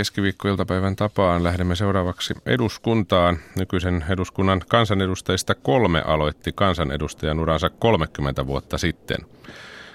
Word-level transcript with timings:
keskiviikkoiltapäivän 0.00 0.96
tapaan 0.96 1.44
lähdemme 1.44 1.76
seuraavaksi 1.76 2.34
eduskuntaan. 2.46 3.38
Nykyisen 3.58 4.04
eduskunnan 4.08 4.60
kansanedustajista 4.68 5.54
kolme 5.54 6.02
aloitti 6.06 6.52
kansanedustajan 6.54 7.40
uransa 7.40 7.70
30 7.70 8.46
vuotta 8.46 8.78
sitten. 8.78 9.18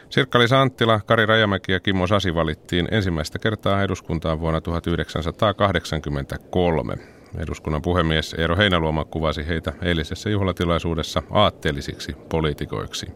sirkka 0.09 0.39
Anttila, 0.59 0.99
Kari 1.05 1.25
Rajamäki 1.25 1.71
ja 1.71 1.79
Kimmo 1.79 2.07
Sasi 2.07 2.35
valittiin 2.35 2.87
ensimmäistä 2.91 3.39
kertaa 3.39 3.83
eduskuntaan 3.83 4.39
vuonna 4.39 4.61
1983. 4.61 6.97
Eduskunnan 7.37 7.81
puhemies 7.81 8.33
Eero 8.33 8.57
Heinaluoma 8.57 9.05
kuvasi 9.05 9.47
heitä 9.47 9.73
eilisessä 9.81 10.29
juhlatilaisuudessa 10.29 11.23
aatteellisiksi 11.31 12.15
poliitikoiksi. 12.29 13.07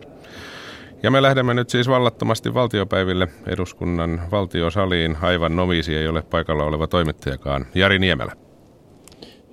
Ja 1.03 1.11
me 1.11 1.21
lähdemme 1.21 1.53
nyt 1.53 1.69
siis 1.69 1.87
vallattomasti 1.87 2.53
valtiopäiville 2.53 3.27
eduskunnan 3.47 4.21
valtiosaliin. 4.31 5.17
Aivan 5.21 5.55
novisi 5.55 5.95
ei 5.95 6.07
ole 6.07 6.21
paikalla 6.21 6.63
oleva 6.63 6.87
toimittajakaan. 6.87 7.65
Jari 7.75 7.99
Niemelä. 7.99 8.31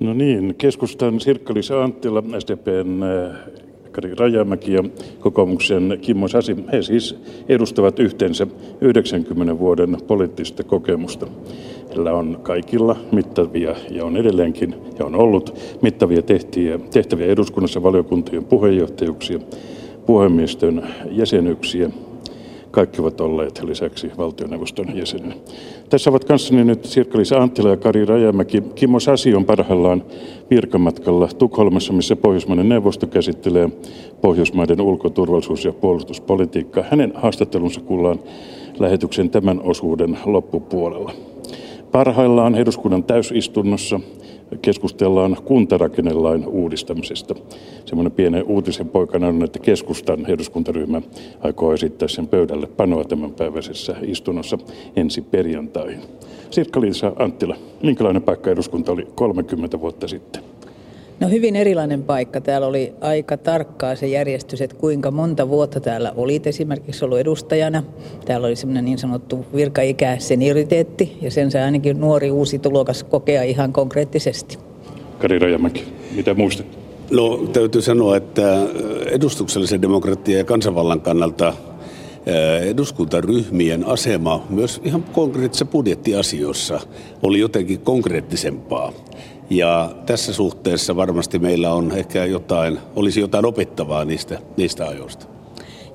No 0.00 0.14
niin, 0.14 0.54
keskustan 0.58 1.20
Sirkka-Liisa 1.20 1.84
Anttila, 1.84 2.22
SDPn 2.38 3.02
äh, 3.02 3.36
Kari 3.92 4.14
Rajamäki 4.14 4.72
ja 4.72 4.84
kokoomuksen 5.20 5.98
Kimmo 6.00 6.28
Sasi, 6.28 6.56
he 6.72 6.82
siis 6.82 7.16
edustavat 7.48 7.98
yhteensä 7.98 8.46
90 8.80 9.58
vuoden 9.58 9.96
poliittista 10.06 10.64
kokemusta. 10.64 11.26
Heillä 11.88 12.12
on 12.12 12.38
kaikilla 12.42 12.96
mittavia 13.12 13.74
ja 13.90 14.04
on 14.04 14.16
edelleenkin 14.16 14.74
ja 14.98 15.06
on 15.06 15.14
ollut 15.14 15.58
mittavia 15.82 16.22
tehtäviä, 16.22 16.78
tehtäviä 16.78 17.26
eduskunnassa 17.26 17.82
valiokuntien 17.82 18.44
puheenjohtajuuksia 18.44 19.38
puhemiestön 20.06 20.86
jäsenyksiä. 21.10 21.90
Kaikki 22.70 23.00
ovat 23.00 23.20
olleet 23.20 23.62
lisäksi 23.62 24.10
valtioneuvoston 24.18 24.96
jäsenen. 24.96 25.34
Tässä 25.88 26.10
ovat 26.10 26.24
kanssani 26.24 26.64
nyt 26.64 26.84
sirkka 26.84 27.18
Anttila 27.40 27.70
ja 27.70 27.76
Kari 27.76 28.04
Rajamäki. 28.04 28.62
Kimmo 28.74 29.00
Sasi 29.00 29.34
on 29.34 29.44
parhaillaan 29.44 30.04
virkamatkalla 30.50 31.28
Tukholmassa, 31.38 31.92
missä 31.92 32.16
Pohjoismaiden 32.16 32.68
neuvosto 32.68 33.06
käsittelee 33.06 33.68
Pohjoismaiden 34.20 34.80
ulkoturvallisuus- 34.80 35.64
ja 35.64 35.72
puolustuspolitiikkaa. 35.72 36.84
Hänen 36.90 37.12
haastattelunsa 37.14 37.80
kuullaan 37.80 38.20
lähetyksen 38.78 39.30
tämän 39.30 39.60
osuuden 39.62 40.18
loppupuolella. 40.26 41.12
Parhaillaan 41.92 42.54
eduskunnan 42.54 43.04
täysistunnossa 43.04 44.00
keskustellaan 44.66 45.36
kuntarakennelain 45.44 46.46
uudistamisesta. 46.46 47.34
Semmoinen 47.84 48.12
pienen 48.12 48.44
uutisen 48.44 48.88
poikana 48.88 49.28
on, 49.28 49.44
että 49.44 49.58
keskustan 49.58 50.26
eduskuntaryhmä 50.26 51.02
aikoo 51.40 51.72
esittää 51.72 52.08
sen 52.08 52.28
pöydälle 52.28 52.66
panoa 52.66 53.04
tämänpäiväisessä 53.04 53.96
istunnossa 54.02 54.58
ensi 54.96 55.22
perjantaihin. 55.22 56.00
Sirkka-Liisa 56.50 57.12
Anttila, 57.18 57.56
minkälainen 57.82 58.22
paikka 58.22 58.50
eduskunta 58.50 58.92
oli 58.92 59.08
30 59.14 59.80
vuotta 59.80 60.08
sitten? 60.08 60.55
No 61.20 61.28
hyvin 61.28 61.56
erilainen 61.56 62.02
paikka. 62.02 62.40
Täällä 62.40 62.66
oli 62.66 62.92
aika 63.00 63.36
tarkkaa 63.36 63.96
se 63.96 64.06
järjestys, 64.06 64.60
että 64.60 64.76
kuinka 64.76 65.10
monta 65.10 65.48
vuotta 65.48 65.80
täällä 65.80 66.12
olit 66.16 66.46
esimerkiksi 66.46 67.04
ollut 67.04 67.18
edustajana. 67.18 67.82
Täällä 68.24 68.46
oli 68.46 68.56
semmoinen 68.56 68.84
niin 68.84 68.98
sanottu 68.98 69.46
virkaikä 69.54 70.16
senioriteetti 70.18 71.18
ja 71.22 71.30
sen 71.30 71.50
sai 71.50 71.62
ainakin 71.62 72.00
nuori 72.00 72.30
uusi 72.30 72.58
tulokas 72.58 73.04
kokea 73.04 73.42
ihan 73.42 73.72
konkreettisesti. 73.72 74.58
Kari 75.18 75.38
Rajamäki, 75.38 75.84
mitä 76.16 76.34
muistat? 76.34 76.66
No 77.10 77.36
täytyy 77.52 77.82
sanoa, 77.82 78.16
että 78.16 78.58
edustuksellisen 79.10 79.82
demokratian 79.82 80.38
ja 80.38 80.44
kansanvallan 80.44 81.00
kannalta 81.00 81.52
eduskuntaryhmien 82.62 83.86
asema 83.86 84.46
myös 84.50 84.80
ihan 84.84 85.02
konkreettisissa 85.02 85.64
budjettiasioissa 85.64 86.80
oli 87.22 87.38
jotenkin 87.38 87.80
konkreettisempaa. 87.80 88.92
Ja 89.50 89.90
tässä 90.06 90.32
suhteessa 90.32 90.96
varmasti 90.96 91.38
meillä 91.38 91.72
on 91.72 91.92
ehkä 91.92 92.24
jotain, 92.24 92.78
olisi 92.96 93.20
jotain 93.20 93.44
opettavaa 93.44 94.04
niistä, 94.04 94.38
niistä 94.56 94.88
ajoista. 94.88 95.35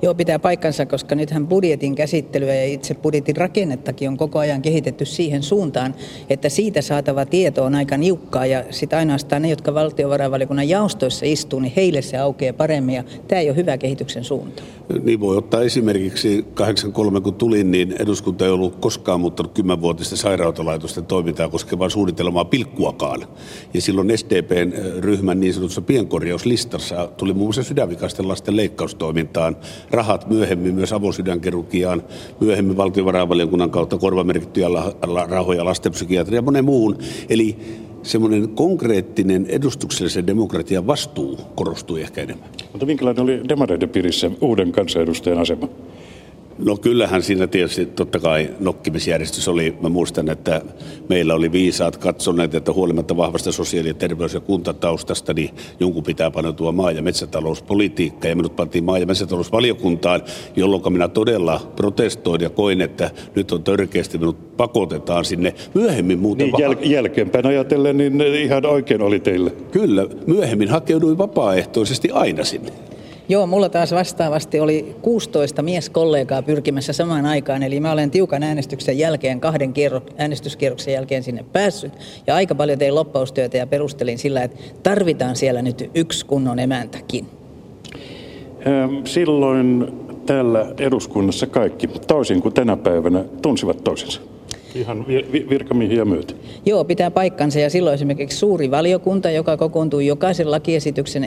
Joo, 0.04 0.14
pitää 0.14 0.38
paikkansa, 0.38 0.86
koska 0.86 1.14
nythän 1.14 1.46
budjetin 1.46 1.94
käsittelyä 1.94 2.54
ja 2.54 2.64
itse 2.64 2.94
budjetin 2.94 3.36
rakennettakin 3.36 4.08
on 4.08 4.16
koko 4.16 4.38
ajan 4.38 4.62
kehitetty 4.62 5.04
siihen 5.04 5.42
suuntaan, 5.42 5.94
että 6.30 6.48
siitä 6.48 6.82
saatava 6.82 7.26
tieto 7.26 7.64
on 7.64 7.74
aika 7.74 7.96
niukkaa 7.96 8.46
ja 8.46 8.64
sitten 8.70 8.98
ainoastaan 8.98 9.42
ne, 9.42 9.50
jotka 9.50 9.74
valtiovarainvaliokunnan 9.74 10.68
jaostoissa 10.68 11.26
istuu, 11.26 11.60
niin 11.60 11.72
heille 11.76 12.02
se 12.02 12.18
aukeaa 12.18 12.52
paremmin 12.52 12.94
ja 12.94 13.04
tämä 13.28 13.40
ei 13.40 13.48
ole 13.48 13.56
hyvä 13.56 13.78
kehityksen 13.78 14.24
suunta. 14.24 14.62
Niin 15.02 15.20
voi 15.20 15.36
ottaa 15.36 15.62
esimerkiksi 15.62 16.44
83 16.54 17.20
kun 17.20 17.34
tulin, 17.34 17.70
niin 17.70 17.94
eduskunta 17.98 18.44
ei 18.44 18.50
ollut 18.50 18.76
koskaan 18.76 19.20
muuttanut 19.20 19.52
kymmenvuotista 19.52 20.16
sairautalaitosten 20.16 21.06
toimintaa 21.06 21.48
koskevaa 21.48 21.88
suunnitelmaa 21.88 22.44
pilkkuakaan. 22.44 23.26
Ja 23.74 23.80
silloin 23.80 24.18
SDPn 24.18 24.72
ryhmän 24.98 25.40
niin 25.40 25.54
sanotussa 25.54 25.80
pienkorjauslistassa 25.80 27.08
tuli 27.16 27.32
muun 27.32 27.46
muassa 27.46 27.62
sydänvikaisten 27.62 28.28
lasten 28.28 28.56
leikkaustoimintaan 28.56 29.56
rahat 29.92 30.28
myöhemmin 30.30 30.74
myös 30.74 30.92
avosydänkerukiaan, 30.92 32.02
myöhemmin 32.40 32.76
valtiovarainvaliokunnan 32.76 33.70
kautta 33.70 33.98
korvamerkittyjä 33.98 34.68
rahoja 35.28 35.64
lastenpsykiatria 35.64 36.38
ja 36.38 36.42
monen 36.42 36.64
muun. 36.64 36.98
Eli 37.28 37.56
semmoinen 38.02 38.48
konkreettinen 38.48 39.46
edustuksellisen 39.46 40.26
demokratian 40.26 40.86
vastuu 40.86 41.38
korostui 41.54 42.00
ehkä 42.02 42.20
enemmän. 42.20 42.48
Mutta 42.72 42.86
minkälainen 42.86 43.22
oli 43.22 43.40
demareiden 43.48 43.88
piirissä 43.88 44.30
uuden 44.40 44.72
kansanedustajan 44.72 45.38
asema? 45.38 45.68
No 46.58 46.76
kyllähän 46.76 47.22
siinä 47.22 47.46
tietysti 47.46 47.86
totta 47.86 48.18
kai 48.18 48.50
nokkimisjärjestys 48.60 49.48
oli. 49.48 49.76
Mä 49.80 49.88
muistan, 49.88 50.28
että 50.28 50.62
meillä 51.08 51.34
oli 51.34 51.52
viisaat 51.52 51.96
katsoneet, 51.96 52.54
että 52.54 52.72
huolimatta 52.72 53.16
vahvasta 53.16 53.52
sosiaali- 53.52 53.88
ja 53.88 53.94
terveys- 53.94 54.34
ja 54.34 54.40
kuntataustasta, 54.40 55.34
niin 55.34 55.50
jonkun 55.80 56.02
pitää 56.02 56.30
paneutua 56.30 56.72
maa- 56.72 56.90
ja 56.92 57.02
metsätalouspolitiikkaan. 57.02 58.28
Ja 58.30 58.36
minut 58.36 58.56
pantiin 58.56 58.84
maa- 58.84 58.98
ja 58.98 59.06
metsätalousvaliokuntaan, 59.06 60.22
jolloin 60.56 60.92
minä 60.92 61.08
todella 61.08 61.72
protestoin 61.76 62.40
ja 62.40 62.50
koin, 62.50 62.80
että 62.80 63.10
nyt 63.34 63.52
on 63.52 63.62
törkeästi 63.64 64.18
minut 64.18 64.56
pakotetaan 64.56 65.24
sinne. 65.24 65.54
Myöhemmin 65.74 66.18
muuten... 66.18 66.46
Niin, 66.46 66.70
jäl- 66.70 66.86
jälkeenpäin 66.90 67.46
ajatellen, 67.46 67.96
niin 67.96 68.20
ihan 68.20 68.66
oikein 68.66 69.02
oli 69.02 69.20
teille. 69.20 69.50
Kyllä, 69.50 70.06
myöhemmin 70.26 70.68
hakeuduin 70.68 71.18
vapaaehtoisesti 71.18 72.10
aina 72.10 72.44
sinne. 72.44 72.72
Joo, 73.32 73.46
mulla 73.46 73.68
taas 73.68 73.92
vastaavasti 73.92 74.60
oli 74.60 74.96
16 75.02 75.62
mieskollegaa 75.62 76.42
pyrkimässä 76.42 76.92
samaan 76.92 77.26
aikaan, 77.26 77.62
eli 77.62 77.80
mä 77.80 77.92
olen 77.92 78.10
tiukan 78.10 78.42
äänestyksen 78.42 78.98
jälkeen, 78.98 79.40
kahden 79.40 79.72
kierro, 79.72 80.02
äänestyskierroksen 80.18 80.94
jälkeen 80.94 81.22
sinne 81.22 81.44
päässyt, 81.52 81.92
ja 82.26 82.34
aika 82.34 82.54
paljon 82.54 82.78
tein 82.78 82.94
loppaustyötä 82.94 83.56
ja 83.56 83.66
perustelin 83.66 84.18
sillä, 84.18 84.42
että 84.42 84.56
tarvitaan 84.82 85.36
siellä 85.36 85.62
nyt 85.62 85.90
yksi 85.94 86.26
kunnon 86.26 86.58
emäntäkin. 86.58 87.26
Silloin 89.04 89.92
täällä 90.26 90.66
eduskunnassa 90.78 91.46
kaikki, 91.46 91.88
toisin 91.88 92.42
kuin 92.42 92.54
tänä 92.54 92.76
päivänä, 92.76 93.24
tunsivat 93.42 93.84
toisensa. 93.84 94.20
Ihan 94.74 95.06
virkamiehiä 95.50 96.04
myötä. 96.04 96.34
Joo, 96.66 96.84
pitää 96.84 97.10
paikkansa 97.10 97.60
ja 97.60 97.70
silloin 97.70 97.94
esimerkiksi 97.94 98.38
suuri 98.38 98.70
valiokunta, 98.70 99.30
joka 99.30 99.56
kokoontui 99.56 100.06
jokaisen 100.06 100.50
lakiesityksen 100.50 101.26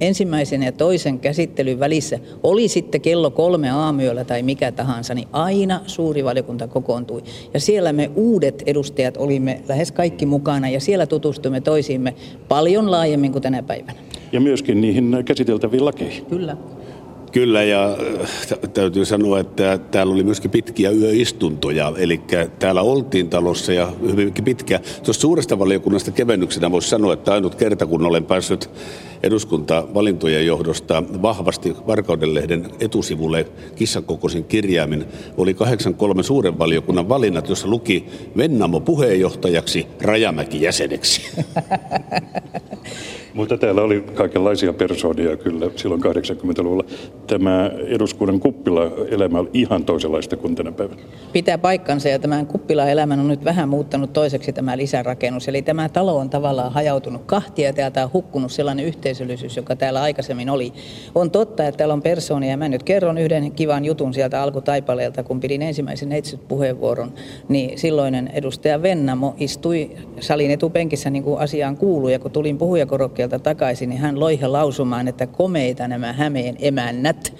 ensimmäisen 0.00 0.62
ja 0.62 0.72
toisen 0.72 1.18
käsittelyn 1.18 1.80
välissä, 1.80 2.18
oli 2.42 2.68
sitten 2.68 3.00
kello 3.00 3.30
kolme 3.30 3.70
aamuyöllä 3.70 4.24
tai 4.24 4.42
mikä 4.42 4.72
tahansa, 4.72 5.14
niin 5.14 5.28
aina 5.32 5.80
suuri 5.86 6.24
valiokunta 6.24 6.68
kokoontui. 6.68 7.22
Ja 7.54 7.60
siellä 7.60 7.92
me 7.92 8.10
uudet 8.14 8.62
edustajat 8.66 9.16
olimme 9.16 9.60
lähes 9.68 9.92
kaikki 9.92 10.26
mukana 10.26 10.68
ja 10.68 10.80
siellä 10.80 11.06
tutustuimme 11.06 11.60
toisiimme 11.60 12.14
paljon 12.48 12.90
laajemmin 12.90 13.32
kuin 13.32 13.42
tänä 13.42 13.62
päivänä. 13.62 13.98
Ja 14.32 14.40
myöskin 14.40 14.80
niihin 14.80 15.16
käsiteltäviin 15.24 15.84
lakeihin. 15.84 16.26
Kyllä. 16.26 16.56
Kyllä, 17.32 17.62
ja 17.62 17.96
täytyy 18.74 19.04
sanoa, 19.04 19.40
että 19.40 19.78
täällä 19.90 20.12
oli 20.12 20.22
myöskin 20.22 20.50
pitkiä 20.50 20.90
yöistuntoja, 20.90 21.92
eli 21.96 22.20
täällä 22.58 22.82
oltiin 22.82 23.30
talossa 23.30 23.72
ja 23.72 23.92
hyvinkin 24.00 24.44
pitkä. 24.44 24.80
Tuosta 25.02 25.20
suuresta 25.20 25.58
valiokunnasta 25.58 26.10
kevennyksenä 26.10 26.70
voisi 26.70 26.88
sanoa, 26.88 27.12
että 27.12 27.32
ainut 27.32 27.54
kerta, 27.54 27.86
kun 27.86 28.06
olen 28.06 28.24
päässyt 28.24 28.70
eduskuntavalintojen 29.22 30.46
johdosta 30.46 31.02
vahvasti 31.22 31.76
Varkaudenlehden 31.86 32.70
etusivulle 32.80 33.46
kissakokoisin 33.76 34.44
kirjaimin, 34.44 35.04
oli 35.36 35.54
83 35.54 36.22
suuren 36.22 36.58
valiokunnan 36.58 37.08
valinnat, 37.08 37.48
jossa 37.48 37.68
luki 37.68 38.06
Vennamo 38.36 38.80
puheenjohtajaksi, 38.80 39.86
Rajamäki 40.00 40.62
jäseneksi. 40.62 41.22
Mutta 43.38 43.58
täällä 43.58 43.82
oli 43.82 44.04
kaikenlaisia 44.14 44.72
persoonia 44.72 45.36
kyllä 45.36 45.70
silloin 45.76 46.02
80-luvulla. 46.02 46.84
Tämä 47.26 47.70
eduskunnan 47.86 48.40
kuppila-elämä 48.40 49.38
oli 49.38 49.50
ihan 49.52 49.84
toisenlaista 49.84 50.36
kuin 50.36 50.54
tänä 50.54 50.72
päivänä. 50.72 51.00
Pitää 51.32 51.58
paikkansa 51.58 52.08
ja 52.08 52.18
tämän 52.18 52.46
kuppila-elämän 52.46 53.20
on 53.20 53.28
nyt 53.28 53.44
vähän 53.44 53.68
muuttanut 53.68 54.12
toiseksi 54.12 54.52
tämä 54.52 54.76
lisärakennus. 54.76 55.48
Eli 55.48 55.62
tämä 55.62 55.88
talo 55.88 56.16
on 56.16 56.30
tavallaan 56.30 56.72
hajautunut 56.72 57.22
kahtia 57.26 57.66
ja 57.66 57.72
täältä 57.72 58.04
on 58.04 58.10
hukkunut 58.12 58.52
sellainen 58.52 58.84
yhteisöllisyys, 58.84 59.56
joka 59.56 59.76
täällä 59.76 60.02
aikaisemmin 60.02 60.50
oli. 60.50 60.72
On 61.14 61.30
totta, 61.30 61.66
että 61.66 61.76
täällä 61.76 61.94
on 61.94 62.02
persoonia 62.02 62.56
mä 62.56 62.68
nyt 62.68 62.82
kerron 62.82 63.18
yhden 63.18 63.52
kivan 63.52 63.84
jutun 63.84 64.14
sieltä 64.14 64.42
alkutaipaleelta, 64.42 65.22
kun 65.22 65.40
pidin 65.40 65.62
ensimmäisen 65.62 66.08
puheenvuoron, 66.48 67.12
niin 67.48 67.78
silloinen 67.78 68.30
edustaja 68.34 68.82
Vennamo 68.82 69.34
istui 69.38 69.90
salin 70.20 70.50
etupenkissä 70.50 71.10
niin 71.10 71.22
kuin 71.22 71.40
asiaan 71.40 71.76
kuului 71.76 72.12
ja 72.12 72.18
kun 72.18 72.30
tulin 72.30 72.58
puhujakorokkeelta 72.58 73.27
takaisin, 73.38 73.88
niin 73.88 74.00
hän 74.00 74.20
loihe 74.20 74.46
lausumaan, 74.46 75.08
että 75.08 75.26
komeita 75.26 75.88
nämä 75.88 76.12
Hämeen 76.12 76.56
emännät. 76.58 77.32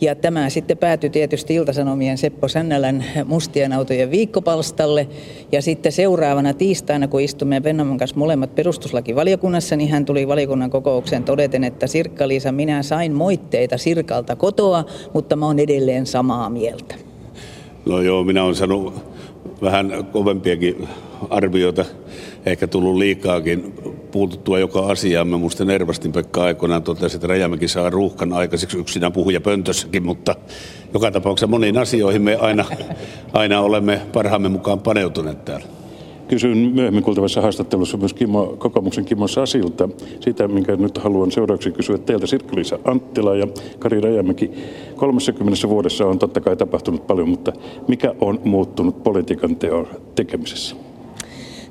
Ja 0.00 0.14
tämä 0.14 0.50
sitten 0.50 0.78
päätyi 0.78 1.10
tietysti 1.10 1.54
Iltasanomien 1.54 2.18
Seppo 2.18 2.48
Sännälän 2.48 3.04
mustien 3.24 3.72
autojen 3.72 4.10
viikkopalstalle. 4.10 5.08
Ja 5.52 5.62
sitten 5.62 5.92
seuraavana 5.92 6.54
tiistaina, 6.54 7.08
kun 7.08 7.20
istumme 7.20 7.62
Vennamon 7.62 7.98
kanssa 7.98 8.16
molemmat 8.16 8.54
perustuslakivaliokunnassa, 8.54 9.76
niin 9.76 9.90
hän 9.90 10.04
tuli 10.04 10.28
valiokunnan 10.28 10.70
kokoukseen 10.70 11.24
todeten, 11.24 11.64
että 11.64 11.86
Sirkka-Liisa, 11.86 12.52
minä 12.52 12.82
sain 12.82 13.12
moitteita 13.12 13.78
Sirkalta 13.78 14.36
kotoa, 14.36 14.84
mutta 15.14 15.36
mä 15.36 15.46
oon 15.46 15.58
edelleen 15.58 16.06
samaa 16.06 16.50
mieltä. 16.50 16.94
No 17.86 18.00
joo, 18.00 18.24
minä 18.24 18.44
olen 18.44 18.54
sanonut 18.54 18.94
vähän 19.62 20.06
kovempiakin 20.12 20.88
arvioita, 21.30 21.84
ehkä 22.46 22.66
tullut 22.66 22.96
liikaakin 22.96 23.74
puututtua 24.12 24.58
joka 24.58 24.80
asiaan. 24.80 25.28
Mä 25.28 25.38
muistan 25.38 25.70
Ervastin 25.70 26.12
Pekka 26.12 26.42
aikoinaan 26.42 26.82
totesi, 26.82 27.16
että 27.16 27.26
Rajamäki 27.26 27.68
saa 27.68 27.90
ruuhkan 27.90 28.32
aikaiseksi 28.32 28.78
yksinään 28.78 29.12
puhuja 29.12 29.40
pöntössäkin, 29.40 30.06
mutta 30.06 30.34
joka 30.94 31.10
tapauksessa 31.10 31.46
moniin 31.46 31.78
asioihin 31.78 32.22
me 32.22 32.36
aina, 32.36 32.64
aina 33.32 33.60
olemme 33.60 34.00
parhaamme 34.12 34.48
mukaan 34.48 34.80
paneutuneet 34.80 35.44
täällä. 35.44 35.66
Kysyn 36.28 36.58
myöhemmin 36.58 37.02
kuultavassa 37.02 37.40
haastattelussa 37.40 37.96
myös 37.96 38.14
Kimmo, 38.14 38.46
kokoomuksen 38.58 39.04
Kimmo 39.04 39.28
Sasilta 39.28 39.88
sitä, 40.20 40.48
minkä 40.48 40.76
nyt 40.76 40.98
haluan 40.98 41.32
seuraavaksi 41.32 41.70
kysyä 41.70 41.98
teiltä 41.98 42.26
Sirkka-Liisa 42.26 42.78
Anttila 42.84 43.36
ja 43.36 43.46
Kari 43.78 44.00
Rajamäki. 44.00 44.50
30 44.96 45.68
vuodessa 45.68 46.06
on 46.06 46.18
totta 46.18 46.40
kai 46.40 46.56
tapahtunut 46.56 47.06
paljon, 47.06 47.28
mutta 47.28 47.52
mikä 47.88 48.14
on 48.20 48.40
muuttunut 48.44 49.02
politiikan 49.02 49.56
teon 49.56 49.86
tekemisessä? 50.14 50.76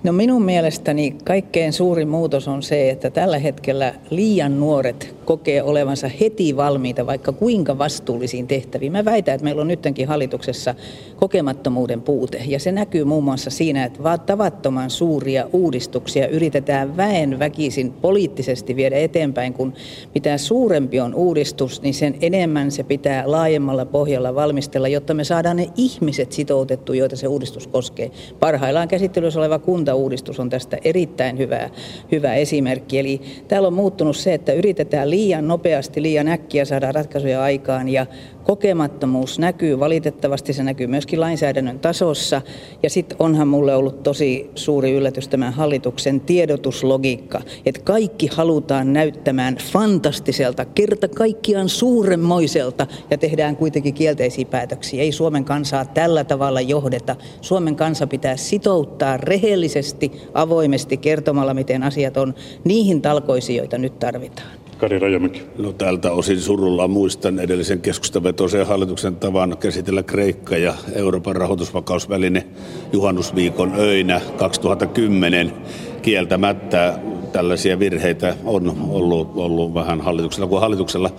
No 0.06 0.14
minun 0.14 0.42
mielestäni 0.42 1.16
kaikkein 1.24 1.74
suurin 1.74 2.08
muutos 2.08 2.48
on 2.48 2.64
se, 2.64 2.90
että 2.90 3.10
tällä 3.10 3.40
hetkellä 3.40 3.94
liian 4.10 4.60
nuoret 4.60 5.15
kokee 5.26 5.64
olevansa 5.64 6.08
heti 6.20 6.58
valmiita 6.58 7.06
vaikka 7.06 7.32
kuinka 7.32 7.78
vastuullisiin 7.78 8.48
tehtäviin. 8.48 8.92
Mä 8.92 9.06
väitän, 9.06 9.36
että 9.36 9.44
meillä 9.44 9.62
on 9.62 9.68
nytkin 9.68 10.08
hallituksessa 10.08 10.76
kokemattomuuden 11.16 12.02
puute 12.02 12.42
ja 12.48 12.60
se 12.60 12.72
näkyy 12.72 13.04
muun 13.04 13.24
muassa 13.24 13.50
siinä, 13.50 13.86
että 13.86 14.18
tavattoman 14.26 14.90
suuria 14.90 15.50
uudistuksia 15.54 16.28
yritetään 16.28 16.98
väen 16.98 17.40
väkisin 17.40 17.92
poliittisesti 17.92 18.76
viedä 18.76 18.98
eteenpäin, 18.98 19.54
kun 19.54 19.74
mitä 20.14 20.38
suurempi 20.38 21.00
on 21.00 21.16
uudistus, 21.16 21.82
niin 21.82 21.94
sen 21.94 22.16
enemmän 22.22 22.72
se 22.72 22.84
pitää 22.84 23.24
laajemmalla 23.26 23.86
pohjalla 23.86 24.36
valmistella, 24.36 24.88
jotta 24.88 25.14
me 25.14 25.24
saadaan 25.24 25.58
ne 25.58 25.70
ihmiset 25.78 26.32
sitoutettu, 26.32 26.94
joita 26.94 27.16
se 27.16 27.28
uudistus 27.28 27.68
koskee. 27.68 28.12
Parhaillaan 28.40 28.88
käsittelyssä 28.88 29.40
oleva 29.40 29.60
kuntauudistus 29.60 30.40
on 30.40 30.50
tästä 30.50 30.78
erittäin 30.84 31.38
hyvä, 31.38 31.70
hyvä 32.12 32.34
esimerkki. 32.34 33.00
Eli 33.00 33.22
täällä 33.48 33.68
on 33.68 33.74
muuttunut 33.74 34.18
se, 34.18 34.34
että 34.34 34.54
yritetään 34.54 35.10
liian 35.16 35.48
nopeasti, 35.48 36.02
liian 36.02 36.28
äkkiä 36.28 36.66
saada 36.66 36.92
ratkaisuja 36.92 37.44
aikaan 37.44 37.90
ja 37.90 38.06
kokemattomuus 38.44 39.40
näkyy, 39.40 39.80
valitettavasti 39.80 40.54
se 40.54 40.64
näkyy 40.64 40.88
myöskin 40.88 41.20
lainsäädännön 41.20 41.80
tasossa. 41.80 42.42
Ja 42.84 42.90
sitten 42.90 43.18
onhan 43.20 43.48
mulle 43.48 43.76
ollut 43.76 44.04
tosi 44.04 44.50
suuri 44.56 44.92
yllätys 44.92 45.28
tämä 45.28 45.52
hallituksen 45.52 46.20
tiedotuslogiikka, 46.20 47.42
että 47.66 47.82
kaikki 47.84 48.30
halutaan 48.34 48.94
näyttämään 48.94 49.58
fantastiselta, 49.72 50.66
kerta 50.66 51.08
kaikkiaan 51.08 51.70
suuremmoiselta 51.70 52.88
ja 53.12 53.18
tehdään 53.18 53.56
kuitenkin 53.56 53.94
kielteisiä 53.94 54.46
päätöksiä. 54.46 55.02
Ei 55.02 55.12
Suomen 55.12 55.46
kansaa 55.46 55.86
tällä 55.86 56.24
tavalla 56.24 56.62
johdeta. 56.62 57.16
Suomen 57.42 57.76
kansa 57.76 58.08
pitää 58.08 58.38
sitouttaa 58.38 59.18
rehellisesti, 59.18 60.12
avoimesti 60.34 60.98
kertomalla, 60.98 61.54
miten 61.54 61.84
asiat 61.84 62.18
on 62.18 62.36
niihin 62.64 63.02
talkoisiin, 63.02 63.58
joita 63.58 63.78
nyt 63.78 64.00
tarvitaan. 64.00 64.65
Kari 64.78 65.00
Rajamäki. 65.00 65.42
No 65.58 65.74
tältä 65.74 66.12
osin 66.12 66.42
surulla 66.42 66.88
muistan 66.88 67.40
edellisen 67.40 67.82
keskustavetoisen 67.82 68.68
hallituksen 68.68 69.16
tavan 69.16 69.58
käsitellä 69.60 70.04
Kreikka 70.04 70.58
ja 70.58 70.74
Euroopan 70.96 71.36
rahoitusvakausväline 71.36 72.48
juhannusviikon 72.94 73.74
öinä 73.78 74.22
2010. 74.38 75.54
Kieltämättä 76.02 77.00
tällaisia 77.32 77.80
virheitä 77.80 78.36
on 78.46 78.78
ollut, 78.90 79.32
ollut 79.36 79.74
vähän 79.74 80.02
hallituksella 80.02 80.48
kuin 80.48 80.62
hallituksella. 80.62 81.10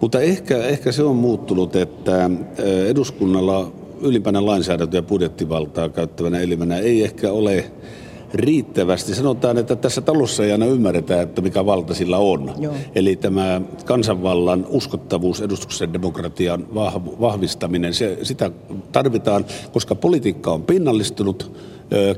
Mutta 0.00 0.20
ehkä, 0.20 0.58
ehkä 0.58 0.92
se 0.92 1.02
on 1.02 1.16
muuttunut, 1.16 1.76
että 1.76 2.30
eduskunnalla 2.88 3.72
ylimpänä 4.00 4.46
lainsäädäntö- 4.46 4.96
ja 4.96 5.02
budjettivaltaa 5.02 5.88
käyttävänä 5.88 6.40
elimenä 6.40 6.78
ei 6.78 7.04
ehkä 7.04 7.32
ole 7.32 7.64
riittävästi. 8.34 9.14
Sanotaan, 9.14 9.58
että 9.58 9.76
tässä 9.76 10.00
talossa 10.00 10.44
ei 10.44 10.52
aina 10.52 10.66
ymmärretä, 10.66 11.22
että 11.22 11.42
mikä 11.42 11.66
valta 11.66 11.94
sillä 11.94 12.18
on. 12.18 12.52
Joo. 12.58 12.74
Eli 12.94 13.16
tämä 13.16 13.60
kansanvallan 13.84 14.66
uskottavuus, 14.68 15.40
edustuksen 15.40 15.92
demokratian 15.92 16.66
vahvistaminen, 17.20 17.94
se, 17.94 18.18
sitä 18.22 18.50
tarvitaan, 18.92 19.44
koska 19.72 19.94
politiikka 19.94 20.52
on 20.52 20.62
pinnallistunut, 20.62 21.56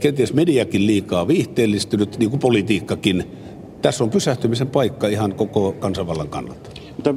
kenties 0.01 0.33
mediakin 0.33 0.87
liikaa 0.87 1.29
viihteellistynyt, 1.29 2.19
niin 2.19 2.31
kuin 2.31 2.41
politiikkakin. 2.41 3.25
Tässä 3.83 4.05
on 4.05 4.11
pysähtymisen 4.11 4.67
paikka 4.67 5.09
ihan 5.09 5.35
koko 5.35 5.73
kansanvallan 5.73 6.29
kannalta. 6.29 6.71
Mutta 6.97 7.15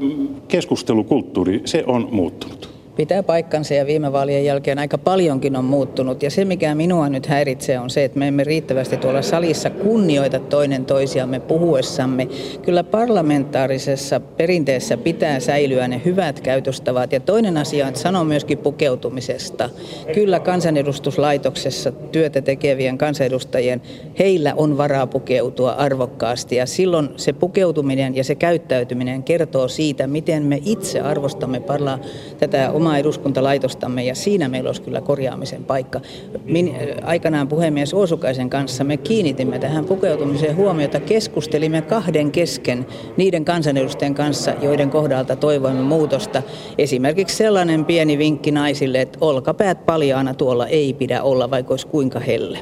keskustelukulttuuri, 0.48 1.62
se 1.66 1.84
on 1.88 2.08
muuttunut 2.12 2.77
pitää 2.98 3.24
paikkansa 3.24 3.74
ja 3.74 3.86
viime 3.86 4.14
vaalien 4.14 4.46
jälkeen 4.46 4.80
aika 4.80 4.98
paljonkin 4.98 5.56
on 5.56 5.66
muuttunut. 5.66 6.24
Ja 6.24 6.32
se, 6.32 6.46
mikä 6.46 6.76
minua 6.76 7.10
nyt 7.10 7.26
häiritsee, 7.26 7.80
on 7.80 7.90
se, 7.90 8.04
että 8.04 8.20
me 8.20 8.28
emme 8.28 8.44
riittävästi 8.44 8.98
tuolla 8.98 9.22
salissa 9.22 9.70
kunnioita 9.70 10.40
toinen 10.40 10.86
toisiamme 10.86 11.40
puhuessamme. 11.40 12.28
Kyllä 12.62 12.84
parlamentaarisessa 12.84 14.20
perinteessä 14.20 14.98
pitää 14.98 15.40
säilyä 15.40 15.88
ne 15.88 16.02
hyvät 16.06 16.40
käytöstavat. 16.40 17.12
Ja 17.12 17.20
toinen 17.20 17.58
asia 17.58 17.86
on, 17.86 17.90
että 17.90 18.02
sanon 18.02 18.28
myöskin 18.28 18.58
pukeutumisesta. 18.58 19.70
Kyllä 20.14 20.40
kansanedustuslaitoksessa 20.40 21.92
työtä 21.92 22.42
tekevien 22.42 22.98
kansanedustajien, 22.98 23.82
heillä 24.20 24.54
on 24.56 24.78
varaa 24.78 25.08
pukeutua 25.08 25.72
arvokkaasti. 25.72 26.56
Ja 26.56 26.66
silloin 26.66 27.10
se 27.16 27.34
pukeutuminen 27.34 28.16
ja 28.16 28.24
se 28.24 28.36
käyttäytyminen 28.36 29.24
kertoo 29.24 29.68
siitä, 29.68 30.08
miten 30.08 30.44
me 30.44 30.62
itse 30.66 31.00
arvostamme 31.00 31.60
parla- 31.60 32.00
tätä 32.40 32.72
omaa 32.72 32.87
omaa 32.88 32.98
eduskuntalaitostamme 32.98 34.04
ja 34.04 34.16
siinä 34.16 34.50
meillä 34.50 34.68
olisi 34.68 34.82
kyllä 34.82 35.02
korjaamisen 35.02 35.64
paikka. 35.64 36.02
Min, 36.46 36.76
aikanaan 37.04 37.48
puhemies 37.48 37.94
Osukaisen 37.94 38.50
kanssa 38.50 38.84
me 38.84 38.98
kiinnitimme 38.98 39.60
tähän 39.60 39.86
pukeutumiseen 39.86 40.56
huomiota, 40.56 41.00
keskustelimme 41.00 41.82
kahden 41.82 42.32
kesken 42.32 42.86
niiden 43.18 43.46
kansanedustajien 43.46 44.16
kanssa, 44.16 44.54
joiden 44.62 44.90
kohdalta 44.90 45.36
toivoimme 45.36 45.82
muutosta. 45.82 46.44
Esimerkiksi 46.78 47.36
sellainen 47.36 47.86
pieni 47.86 48.18
vinkki 48.18 48.52
naisille, 48.52 49.02
että 49.02 49.18
olkapäät 49.22 49.86
paljaana 49.86 50.34
tuolla 50.34 50.68
ei 50.68 50.94
pidä 50.94 51.24
olla, 51.24 51.52
vaikka 51.52 51.74
olisi 51.74 51.88
kuinka 51.88 52.20
helle. 52.20 52.60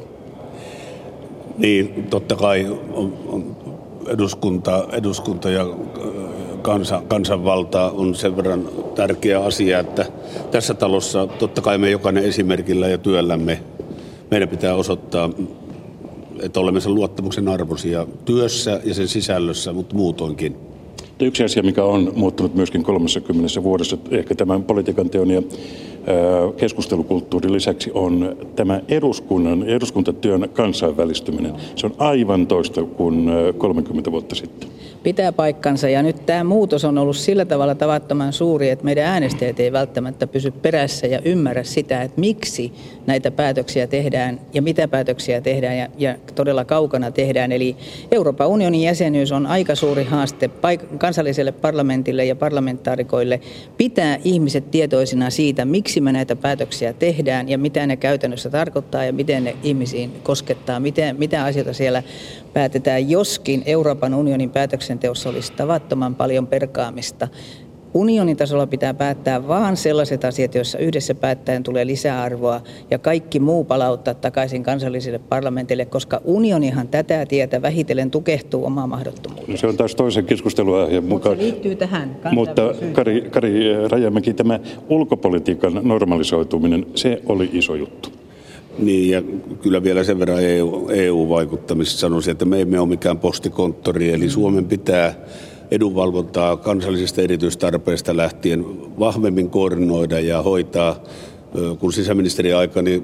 Niin, 1.58 2.06
totta 2.10 2.36
kai 2.36 2.66
on, 2.92 3.12
on 3.28 3.56
eduskunta, 4.08 4.88
eduskunta 4.92 5.50
ja 5.50 5.66
kansa, 6.66 7.02
kansanvalta 7.08 7.90
on 7.90 8.14
sen 8.14 8.36
verran 8.36 8.68
tärkeä 8.94 9.40
asia, 9.40 9.78
että 9.78 10.06
tässä 10.50 10.74
talossa 10.74 11.26
totta 11.26 11.60
kai 11.60 11.78
me 11.78 11.90
jokainen 11.90 12.24
esimerkillä 12.24 12.88
ja 12.88 12.98
työllämme 12.98 13.60
meidän 14.30 14.48
pitää 14.48 14.74
osoittaa, 14.74 15.30
että 16.42 16.60
olemme 16.60 16.80
sen 16.80 16.94
luottamuksen 16.94 17.48
arvoisia 17.48 18.06
työssä 18.24 18.80
ja 18.84 18.94
sen 18.94 19.08
sisällössä, 19.08 19.72
mutta 19.72 19.94
muutoinkin. 19.94 20.56
Yksi 21.20 21.44
asia, 21.44 21.62
mikä 21.62 21.84
on 21.84 22.12
muuttunut 22.16 22.54
myöskin 22.54 22.82
30 22.82 23.62
vuodessa, 23.62 23.98
ehkä 24.10 24.34
tämän 24.34 24.64
politiikan 24.64 25.10
teon 25.10 25.30
ja 25.30 25.42
keskustelukulttuurin 26.56 27.52
lisäksi 27.52 27.90
on 27.94 28.36
tämä 28.56 28.80
eduskunnan, 28.88 29.62
eduskuntatyön 29.62 30.48
kansainvälistyminen. 30.52 31.52
Se 31.76 31.86
on 31.86 31.94
aivan 31.98 32.46
toista 32.46 32.82
kuin 32.82 33.30
30 33.58 34.12
vuotta 34.12 34.34
sitten. 34.34 34.68
Pitää 35.02 35.32
paikkansa. 35.32 35.88
Ja 35.88 36.02
nyt 36.02 36.26
tämä 36.26 36.44
muutos 36.44 36.84
on 36.84 36.98
ollut 36.98 37.16
sillä 37.16 37.44
tavalla 37.44 37.74
tavattoman 37.74 38.32
suuri, 38.32 38.70
että 38.70 38.84
meidän 38.84 39.04
äänestäjät 39.04 39.60
ei 39.60 39.72
välttämättä 39.72 40.26
pysy 40.26 40.50
perässä 40.50 41.06
ja 41.06 41.20
ymmärrä 41.24 41.64
sitä, 41.64 42.02
että 42.02 42.20
miksi 42.20 42.72
näitä 43.06 43.30
päätöksiä 43.30 43.86
tehdään 43.86 44.40
ja 44.54 44.62
mitä 44.62 44.88
päätöksiä 44.88 45.40
tehdään 45.40 45.78
ja, 45.78 45.88
ja 45.98 46.16
todella 46.34 46.64
kaukana 46.64 47.10
tehdään. 47.10 47.52
Eli 47.52 47.76
Euroopan 48.12 48.48
unionin 48.48 48.82
jäsenyys 48.82 49.32
on 49.32 49.46
aika 49.46 49.74
suuri 49.74 50.04
haaste 50.04 50.46
paik- 50.48 50.98
kansalliselle 50.98 51.52
parlamentille 51.52 52.24
ja 52.24 52.36
parlamentaarikoille 52.36 53.40
pitää 53.76 54.18
ihmiset 54.24 54.70
tietoisina 54.70 55.30
siitä, 55.30 55.64
miksi 55.64 56.00
me 56.00 56.12
näitä 56.12 56.36
päätöksiä 56.36 56.92
tehdään 56.92 57.48
ja 57.48 57.58
mitä 57.58 57.86
ne 57.86 57.96
käytännössä 57.96 58.50
tarkoittaa 58.50 59.04
ja 59.04 59.12
miten 59.12 59.44
ne 59.44 59.56
ihmisiin 59.62 60.12
koskettaa, 60.22 60.80
miten, 60.80 61.16
mitä 61.16 61.44
asioita 61.44 61.72
siellä 61.72 62.02
päätetään, 62.56 63.10
joskin 63.10 63.62
Euroopan 63.66 64.14
unionin 64.14 64.50
päätöksenteossa 64.50 65.28
olisi 65.28 65.52
tavattoman 65.52 66.14
paljon 66.14 66.46
perkaamista. 66.46 67.28
Unionin 67.94 68.36
tasolla 68.36 68.66
pitää 68.66 68.94
päättää 68.94 69.48
vain 69.48 69.76
sellaiset 69.76 70.24
asiat, 70.24 70.54
joissa 70.54 70.78
yhdessä 70.78 71.14
päättäen 71.14 71.62
tulee 71.62 71.86
lisäarvoa 71.86 72.60
ja 72.90 72.98
kaikki 72.98 73.40
muu 73.40 73.64
palauttaa 73.64 74.14
takaisin 74.14 74.62
kansallisille 74.62 75.18
parlamentille, 75.18 75.84
koska 75.84 76.20
unionihan 76.24 76.88
tätä 76.88 77.26
tietä 77.26 77.62
vähitellen 77.62 78.10
tukehtuu 78.10 78.64
omaa 78.64 78.86
mahdottomuuteen. 78.86 79.50
No 79.50 79.56
se 79.56 79.66
on 79.66 79.76
taas 79.76 79.94
toisen 79.94 80.24
keskustelun 80.24 80.78
mukaan. 80.80 81.04
Mutta 81.04 81.30
se 81.30 81.38
liittyy 81.38 81.76
tähän. 81.76 82.16
Mutta 82.30 82.74
Kari, 82.92 83.20
Kari 83.30 83.88
Rajamäki, 83.88 84.34
tämä 84.34 84.60
ulkopolitiikan 84.88 85.80
normalisoituminen, 85.82 86.86
se 86.94 87.22
oli 87.26 87.50
iso 87.52 87.74
juttu. 87.74 88.25
Niin, 88.78 89.10
ja 89.10 89.22
kyllä 89.62 89.82
vielä 89.82 90.04
sen 90.04 90.18
verran 90.18 90.44
EU, 90.44 90.88
EU-vaikuttamisesta 90.88 92.00
sanoisin, 92.00 92.32
että 92.32 92.44
me 92.44 92.60
emme 92.60 92.80
ole 92.80 92.88
mikään 92.88 93.18
postikonttori, 93.18 94.12
eli 94.12 94.30
Suomen 94.30 94.64
pitää 94.64 95.14
edunvalvontaa 95.70 96.56
kansallisista 96.56 97.22
erityistarpeista 97.22 98.16
lähtien 98.16 98.64
vahvemmin 98.98 99.50
koordinoida 99.50 100.20
ja 100.20 100.42
hoitaa. 100.42 101.02
Kun 101.78 101.92
sisäministeri 101.92 102.52
aikani 102.52 103.02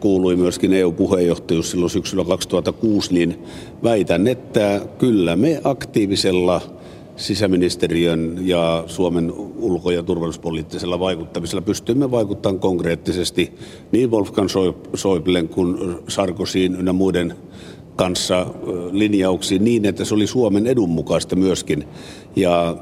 kuului 0.00 0.36
myöskin 0.36 0.72
EU-puheenjohtajuus 0.72 1.70
silloin 1.70 1.90
syksyllä 1.90 2.24
2006, 2.24 3.14
niin 3.14 3.38
väitän, 3.82 4.28
että 4.28 4.80
kyllä 4.98 5.36
me 5.36 5.60
aktiivisella 5.64 6.60
sisäministeriön 7.16 8.38
ja 8.42 8.84
Suomen 8.86 9.32
ulko- 9.56 9.90
ja 9.90 10.02
turvallisuuspoliittisella 10.02 11.00
vaikuttamisella 11.00 11.62
pystymme 11.62 12.10
vaikuttamaan 12.10 12.60
konkreettisesti 12.60 13.52
niin 13.92 14.10
Wolfgang 14.10 14.48
Schäublen 14.96 15.48
kuin 15.48 15.96
Sarkozyn 16.08 16.74
ynnä 16.74 16.92
muiden 16.92 17.34
kanssa 17.96 18.46
linjauksiin 18.92 19.64
niin, 19.64 19.84
että 19.84 20.04
se 20.04 20.14
oli 20.14 20.26
Suomen 20.26 20.66
edun 20.66 20.90
mukaista 20.90 21.36
myöskin. 21.36 21.84
Ja 22.36 22.76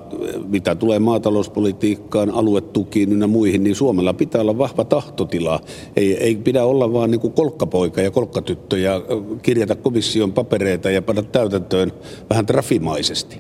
mitä 0.49 0.75
tulee 0.75 0.99
maatalouspolitiikkaan, 0.99 2.31
aluetukiin 2.31 3.21
ja 3.21 3.27
muihin, 3.27 3.65
niin 3.65 3.77
Suomella 3.77 4.15
pitää 4.15 4.41
olla 4.41 4.59
vahva 4.59 4.85
tahtotila. 4.85 5.61
Ei, 5.97 6.17
ei 6.17 6.37
pidä 6.37 6.65
olla 6.65 6.93
vaan 6.93 7.11
niin 7.11 7.21
kuin 7.21 7.33
kolkkapoika 7.33 8.01
ja 8.01 8.11
kolkkatyttö 8.11 8.79
ja 8.79 9.03
kirjata 9.43 9.77
komission 9.77 10.33
papereita 10.33 10.91
ja 10.91 11.03
panna 11.03 11.23
täytäntöön 11.23 11.93
vähän 12.31 12.47
trafimaisesti. 12.47 13.39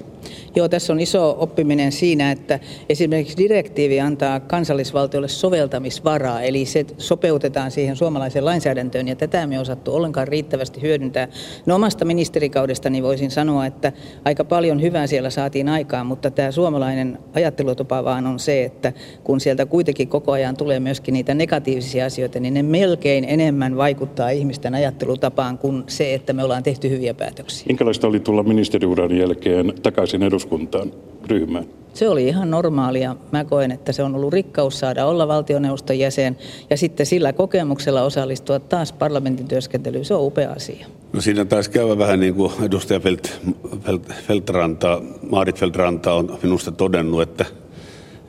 Joo, 0.55 0.69
tässä 0.69 0.93
on 0.93 1.01
iso 1.01 1.37
oppiminen 1.39 1.93
siinä, 1.93 2.31
että 2.31 2.59
esimerkiksi 2.89 3.37
direktiivi 3.37 4.01
antaa 4.01 4.41
kansallisvaltiolle 4.41 5.29
soveltamisvaraa, 5.29 6.43
eli 6.43 6.65
se 6.65 6.87
sopeutetaan 6.99 7.71
siihen 7.71 7.97
suomalaiseen 7.97 8.45
lainsäädäntöön, 8.45 9.09
ja 9.09 9.17
tätä 9.17 9.47
me 9.47 9.61
osattu 9.61 9.95
ollenkaan 9.95 10.29
riittävästi 10.29 10.83
hyödyntää. 10.83 11.29
No 11.67 11.75
omasta 11.75 12.05
ministerikaudestani 12.05 13.03
voisin 13.03 13.31
sanoa, 13.31 13.67
että 13.67 13.93
aika 14.25 14.45
paljon 14.45 14.83
hyvää 14.83 15.07
siellä 15.07 15.31
saatiin 15.31 15.69
aikaan, 15.69 16.07
mutta 16.07 16.31
tämä 16.31 16.51
suomalainen 16.51 17.19
ajattelutapa 17.35 18.05
vaan 18.05 18.27
on 18.27 18.39
se, 18.39 18.65
että 18.65 18.93
kun 19.25 19.41
sieltä 19.41 19.67
kuitenkin 19.67 20.09
koko 20.09 20.33
ajan 20.33 20.57
tulee 20.57 20.81
myöskin 20.81 21.13
niitä 21.13 21.35
negatiivisia 21.35 22.07
asioita, 22.07 22.41
niin 22.41 22.55
ne 22.55 22.63
melkein 22.63 23.25
enemmän 23.25 23.77
vaikuttaa 23.77 24.31
ihmisten 24.31 24.75
ajattelutapaan 24.75 25.59
kuin 25.59 25.85
se, 25.87 26.15
että 26.15 26.33
me 26.33 26.45
ollaan 26.45 26.63
tehty 26.63 26.91
hyviä 26.91 27.15
päätöksiä. 27.15 27.67
Minkälaista 27.69 28.07
oli 28.07 28.21
tulla 28.21 28.43
ministeriuran 28.43 29.17
jälkeen 29.19 29.73
takaisin 29.83 30.23
eduskuntaan? 30.23 30.42
Eduskuntaan 30.43 30.93
ryhmään? 31.27 31.65
Se 31.95 32.09
oli 32.09 32.29
ihan 32.29 32.51
normaalia. 32.51 33.17
Mä 33.33 33.45
koen, 33.45 33.73
että 33.73 33.93
se 33.93 34.03
on 34.03 34.15
ollut 34.15 34.33
rikkaus 34.33 34.79
saada 34.79 35.07
olla 35.07 35.29
valtioneuvoston 35.29 35.99
jäsen 35.99 36.37
ja 36.71 36.77
sitten 36.77 37.07
sillä 37.07 37.33
kokemuksella 37.33 38.03
osallistua 38.03 38.61
taas 38.61 38.93
parlamentin 38.93 39.49
työskentelyyn. 39.49 40.05
Se 40.05 40.15
on 40.15 40.27
upea 40.27 40.51
asia. 40.51 40.87
No 41.13 41.21
siinä 41.21 41.45
taisi 41.45 41.71
käydä 41.71 41.99
vähän 41.99 42.21
niin 42.21 42.35
kuin 42.35 42.53
edustaja 42.63 43.01
Felt, 43.01 43.41
Felt, 43.81 44.03
Feltranta, 44.27 45.03
Maarit 45.31 45.59
Feltranta 45.59 46.13
on 46.13 46.39
minusta 46.43 46.73
todennut, 46.73 47.23
että– 47.23 47.47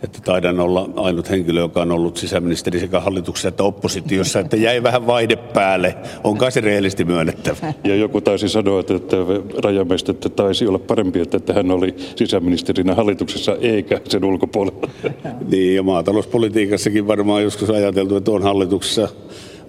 että 0.03 0.19
taidan 0.25 0.59
olla 0.59 0.89
ainut 0.95 1.29
henkilö, 1.29 1.59
joka 1.59 1.81
on 1.81 1.91
ollut 1.91 2.17
sisäministeri 2.17 2.79
sekä 2.79 2.99
hallituksessa 2.99 3.49
että 3.49 3.63
oppositiossa, 3.63 4.39
että 4.39 4.57
jäi 4.57 4.83
vähän 4.83 5.07
vaihde 5.07 5.35
päälle. 5.35 5.95
On 6.23 6.37
kai 6.37 6.51
se 6.51 6.61
rehellisesti 6.61 7.05
myönnettävä. 7.05 7.73
Ja 7.83 7.95
joku 7.95 8.21
taisi 8.21 8.49
sanoa, 8.49 8.79
että, 8.79 8.95
että 8.95 9.17
että 10.09 10.29
taisi 10.29 10.67
olla 10.67 10.79
parempi, 10.79 11.19
että 11.19 11.53
hän 11.53 11.71
oli 11.71 11.95
sisäministerinä 12.15 12.95
hallituksessa 12.95 13.57
eikä 13.61 14.01
sen 14.09 14.25
ulkopuolella. 14.25 14.89
Niin, 15.49 15.75
ja 15.75 15.83
maatalouspolitiikassakin 15.83 17.07
varmaan 17.07 17.43
joskus 17.43 17.69
ajateltu, 17.69 18.15
että 18.15 18.31
on 18.31 18.43
hallituksessa 18.43 19.07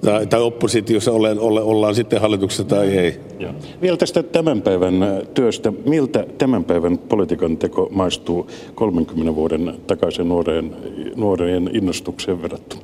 tai, 0.04 0.26
tai 0.26 0.40
oppositiossa 0.40 1.12
ole, 1.12 1.30
ole, 1.38 1.62
ollaan 1.62 1.94
sitten 1.94 2.20
hallituksessa 2.20 2.64
tai 2.64 2.98
ei. 2.98 3.20
Ja. 3.38 3.54
Vielä 3.82 3.96
tästä 3.96 4.22
tämän 4.22 4.62
päivän 4.62 4.94
työstä. 5.34 5.72
Miltä 5.86 6.26
tämän 6.38 6.64
päivän 6.64 6.98
politiikan 6.98 7.56
teko 7.56 7.88
maistuu 7.90 8.46
30 8.74 9.34
vuoden 9.34 9.74
takaisin 9.86 10.28
nuoreen, 10.28 10.76
nuoreen 11.16 11.70
innostukseen 11.72 12.42
verrattuna? 12.42 12.82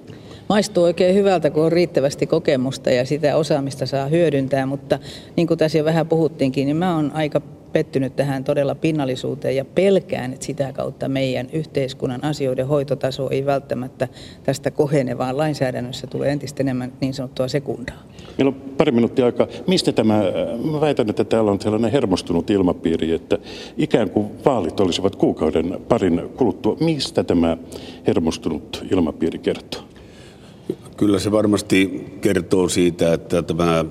maistuu 0.48 0.84
oikein 0.84 1.14
hyvältä, 1.14 1.50
kun 1.50 1.64
on 1.64 1.72
riittävästi 1.72 2.26
kokemusta 2.26 2.90
ja 2.90 3.04
sitä 3.04 3.36
osaamista 3.36 3.86
saa 3.86 4.06
hyödyntää, 4.06 4.66
mutta 4.66 4.98
niin 5.36 5.46
kuin 5.46 5.58
tässä 5.58 5.78
jo 5.78 5.84
vähän 5.84 6.08
puhuttiinkin, 6.08 6.66
niin 6.66 6.76
mä 6.76 6.96
oon 6.96 7.10
aika 7.14 7.40
pettynyt 7.72 8.16
tähän 8.16 8.44
todella 8.44 8.74
pinnallisuuteen 8.74 9.56
ja 9.56 9.64
pelkään, 9.64 10.32
että 10.32 10.46
sitä 10.46 10.72
kautta 10.72 11.08
meidän 11.08 11.46
yhteiskunnan 11.52 12.24
asioiden 12.24 12.66
hoitotaso 12.66 13.30
ei 13.30 13.46
välttämättä 13.46 14.08
tästä 14.42 14.70
kohene, 14.70 15.18
vaan 15.18 15.36
lainsäädännössä 15.36 16.06
tulee 16.06 16.32
entistä 16.32 16.62
enemmän 16.62 16.92
niin 17.00 17.14
sanottua 17.14 17.48
sekundaa. 17.48 17.96
Meillä 18.38 18.48
on 18.48 18.60
pari 18.76 18.92
minuuttia 18.92 19.26
aikaa. 19.26 19.46
Mistä 19.66 19.92
tämä, 19.92 20.22
mä 20.72 20.80
väitän, 20.80 21.10
että 21.10 21.24
täällä 21.24 21.50
on 21.50 21.60
sellainen 21.60 21.92
hermostunut 21.92 22.50
ilmapiiri, 22.50 23.12
että 23.12 23.38
ikään 23.76 24.10
kuin 24.10 24.30
vaalit 24.44 24.80
olisivat 24.80 25.16
kuukauden 25.16 25.78
parin 25.88 26.22
kuluttua. 26.36 26.76
Mistä 26.80 27.24
tämä 27.24 27.56
hermostunut 28.06 28.84
ilmapiiri 28.90 29.38
kertoo? 29.38 29.80
Kyllä 30.96 31.18
se 31.18 31.32
varmasti 31.32 32.06
kertoo 32.20 32.68
siitä, 32.68 33.12
että 33.12 33.42
tämä 33.42 33.84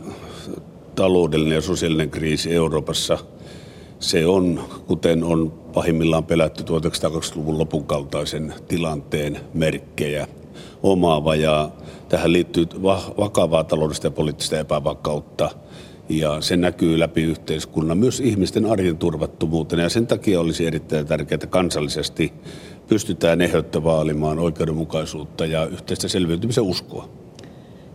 taloudellinen 0.96 1.56
ja 1.56 1.62
sosiaalinen 1.62 2.10
kriisi 2.10 2.54
Euroopassa– 2.54 3.18
se 4.00 4.25
on, 4.25 4.63
kuten 4.88 5.24
on 5.24 5.51
pahimmillaan 5.74 6.24
pelätty 6.24 6.63
1920-luvun 6.63 7.58
lopun 7.58 7.86
kaltaisen 7.86 8.53
tilanteen 8.68 9.39
merkkejä 9.53 10.27
omaava. 10.84 11.36
Ja 11.36 11.70
tähän 12.10 12.34
liittyy 12.34 12.65
vakavaa 13.18 13.63
taloudellista 13.63 14.08
ja 14.08 14.12
poliittista 14.12 14.60
epävakautta. 14.60 15.50
Ja 16.10 16.41
se 16.41 16.58
näkyy 16.58 17.00
läpi 17.00 17.22
yhteiskunnan 17.22 17.98
myös 17.98 18.20
ihmisten 18.20 18.65
arjen 18.65 18.98
turvattomuutena. 18.98 19.84
Ja 19.84 19.89
sen 19.89 20.08
takia 20.08 20.39
olisi 20.39 20.68
erittäin 20.68 21.06
tärkeää, 21.06 21.36
että 21.36 21.48
kansallisesti 21.48 22.34
pystytään 22.88 23.41
ehdotta 23.41 23.84
vaalimaan 23.84 24.39
oikeudenmukaisuutta 24.39 25.46
ja 25.46 25.65
yhteistä 25.65 26.08
selviytymisen 26.08 26.63
uskoa. 26.63 27.10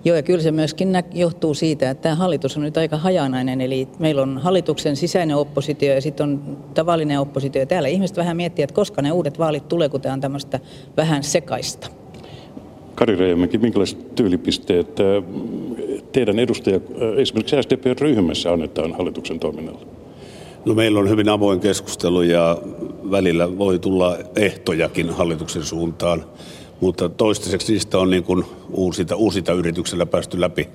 Joo, 0.05 0.17
ja 0.17 0.23
kyllä 0.23 0.43
se 0.43 0.53
myöskin 0.53 0.93
johtuu 1.15 1.55
siitä, 1.55 1.91
että 1.91 2.03
tämä 2.03 2.15
hallitus 2.15 2.57
on 2.57 2.63
nyt 2.63 2.77
aika 2.77 2.97
hajanainen, 2.97 3.61
eli 3.61 3.89
meillä 3.99 4.23
on 4.23 4.39
hallituksen 4.39 4.97
sisäinen 4.97 5.37
oppositio 5.37 5.95
ja 5.95 6.01
sitten 6.01 6.29
on 6.29 6.57
tavallinen 6.75 7.21
oppositio. 7.21 7.63
Ja 7.63 7.67
täällä 7.67 7.89
ihmiset 7.89 8.17
vähän 8.17 8.37
miettii, 8.37 8.63
että 8.63 8.75
koska 8.75 9.03
ne 9.03 9.13
uudet 9.13 9.39
vaalit 9.39 9.69
tulee, 9.69 9.89
kun 9.89 10.01
tämä 10.01 10.13
on 10.13 10.21
tämmöistä 10.21 10.61
vähän 10.97 11.23
sekaista. 11.23 11.91
Kari 12.95 13.17
Reijomäki, 13.17 13.59
minkälaiset 13.59 14.15
tyylipisteet 14.15 14.97
teidän 16.13 16.39
edustaja 16.39 16.81
esimerkiksi 17.17 17.63
SDP-ryhmässä 17.63 18.53
annetaan 18.53 18.93
hallituksen 18.93 19.39
toiminnalle? 19.41 19.87
No 20.65 20.75
meillä 20.75 21.01
on 21.01 21.09
hyvin 21.09 21.29
avoin 21.29 21.61
keskustelu 21.61 22.23
ja 22.23 22.59
välillä 23.11 23.59
voi 23.59 23.79
tulla 23.79 24.17
ehtojakin 24.37 25.11
hallituksen 25.11 25.63
suuntaan 25.63 26.25
mutta 26.85 27.09
toistaiseksi 27.09 27.73
niistä 27.73 27.99
on 27.99 28.11
niin 28.11 28.25
kuin 28.25 28.45
uusita, 28.71 29.17
uusita 29.17 29.53
yrityksellä 29.53 30.07
päästy 30.07 30.41
läpi. 30.41 30.69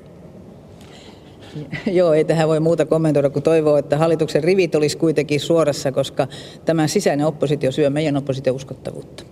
Joo, 1.97 2.13
ei 2.13 2.25
tähän 2.25 2.47
voi 2.47 2.59
muuta 2.59 2.85
kommentoida 2.85 3.29
kuin 3.29 3.43
toivoa, 3.43 3.79
että 3.79 3.97
hallituksen 3.97 4.43
rivit 4.43 4.75
olisi 4.75 4.97
kuitenkin 4.97 5.39
suorassa, 5.39 5.91
koska 5.91 6.27
tämä 6.65 6.87
sisäinen 6.87 7.25
oppositio 7.25 7.71
syö 7.71 7.89
meidän 7.89 8.17
opposition 8.17 8.55
uskottavuutta. 8.55 9.23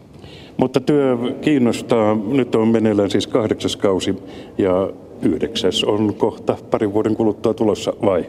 Mutta 0.58 0.80
työ 0.80 1.18
kiinnostaa. 1.42 2.16
Nyt 2.16 2.56
on 2.56 2.68
meneillään 2.68 3.12
siis 3.12 3.28
kahdeksas 3.28 3.76
kausi 3.76 4.16
ja 4.58 4.90
yhdeksäs 5.22 5.84
on 5.84 6.14
kohta 6.14 6.58
parin 6.72 6.94
vuoden 6.94 7.16
kuluttua 7.16 7.54
tulossa, 7.54 7.94
vai? 8.02 8.26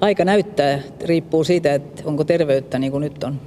aika 0.00 0.24
näyttää, 0.24 0.82
riippuu 1.04 1.44
siitä, 1.44 1.74
että 1.74 2.02
onko 2.04 2.24
terveyttä 2.24 2.78
niin 2.78 2.92
kuin 2.92 3.00
nyt 3.00 3.24
on. 3.24 3.40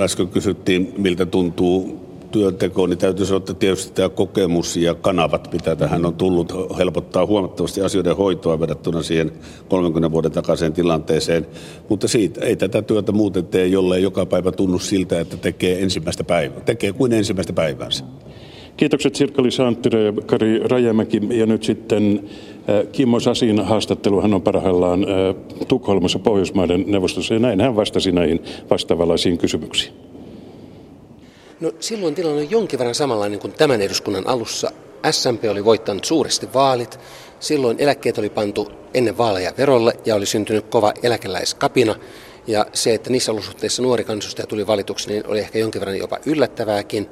Äsken 0.00 0.28
kysyttiin, 0.28 0.94
miltä 0.98 1.26
tuntuu 1.26 2.04
työnteko, 2.34 2.86
niin 2.86 2.98
täytyy 2.98 3.26
sanoa, 3.26 3.38
että 3.38 3.54
tietysti 3.54 3.94
tämä 3.94 4.08
kokemus 4.08 4.76
ja 4.76 4.94
kanavat, 4.94 5.52
mitä 5.52 5.76
tähän 5.76 6.06
on 6.06 6.14
tullut, 6.14 6.52
helpottaa 6.78 7.26
huomattavasti 7.26 7.80
asioiden 7.80 8.16
hoitoa 8.16 8.60
verrattuna 8.60 9.02
siihen 9.02 9.32
30 9.68 10.10
vuoden 10.12 10.32
takaiseen 10.32 10.72
tilanteeseen. 10.72 11.46
Mutta 11.88 12.08
siitä 12.08 12.40
ei 12.40 12.56
tätä 12.56 12.82
työtä 12.82 13.12
muuten 13.12 13.46
tee, 13.46 13.66
jollei 13.66 14.02
joka 14.02 14.26
päivä 14.26 14.52
tunnu 14.52 14.78
siltä, 14.78 15.20
että 15.20 15.36
tekee 15.36 15.82
ensimmäistä 15.82 16.24
päivää. 16.24 16.60
Tekee 16.60 16.92
kuin 16.92 17.12
ensimmäistä 17.12 17.52
päiväänsä. 17.52 18.04
Kiitokset 18.76 19.14
Santtila 19.50 19.98
ja 19.98 20.12
Kari 20.26 20.58
Rajamäki. 20.58 21.20
Ja 21.30 21.46
nyt 21.46 21.62
sitten 21.62 22.30
äh, 22.68 22.92
Kimmo 22.92 23.20
Sasin 23.20 23.64
haastattelu. 23.64 24.20
Hän 24.20 24.34
on 24.34 24.42
parhaillaan 24.42 25.02
äh, 25.02 25.34
Tukholmassa 25.68 26.18
Pohjoismaiden 26.18 26.84
neuvostossa 26.86 27.34
ja 27.34 27.40
näin 27.40 27.60
hän 27.60 27.76
vastasi 27.76 28.12
näihin 28.12 28.40
vastaavanlaisiin 28.70 29.38
kysymyksiin. 29.38 30.03
No 31.60 31.72
silloin 31.80 32.14
tilanne 32.14 32.40
on 32.40 32.50
jonkin 32.50 32.78
verran 32.78 32.94
samanlainen 32.94 33.38
kuin 33.38 33.52
tämän 33.52 33.80
eduskunnan 33.80 34.26
alussa. 34.26 34.70
SMP 35.10 35.44
oli 35.50 35.64
voittanut 35.64 36.04
suuresti 36.04 36.48
vaalit. 36.54 36.98
Silloin 37.40 37.80
eläkkeet 37.80 38.18
oli 38.18 38.30
pantu 38.30 38.72
ennen 38.94 39.18
vaaleja 39.18 39.52
verolle 39.58 39.92
ja 40.04 40.14
oli 40.14 40.26
syntynyt 40.26 40.66
kova 40.68 40.92
eläkeläiskapina. 41.02 41.96
Ja 42.46 42.66
se, 42.72 42.94
että 42.94 43.10
niissä 43.10 43.32
olosuhteissa 43.32 43.82
nuori 43.82 44.04
kansanedustaja 44.04 44.46
tuli 44.46 44.66
valituksi, 44.66 45.08
niin 45.08 45.26
oli 45.26 45.38
ehkä 45.38 45.58
jonkin 45.58 45.80
verran 45.80 45.98
jopa 45.98 46.18
yllättävääkin. 46.26 47.10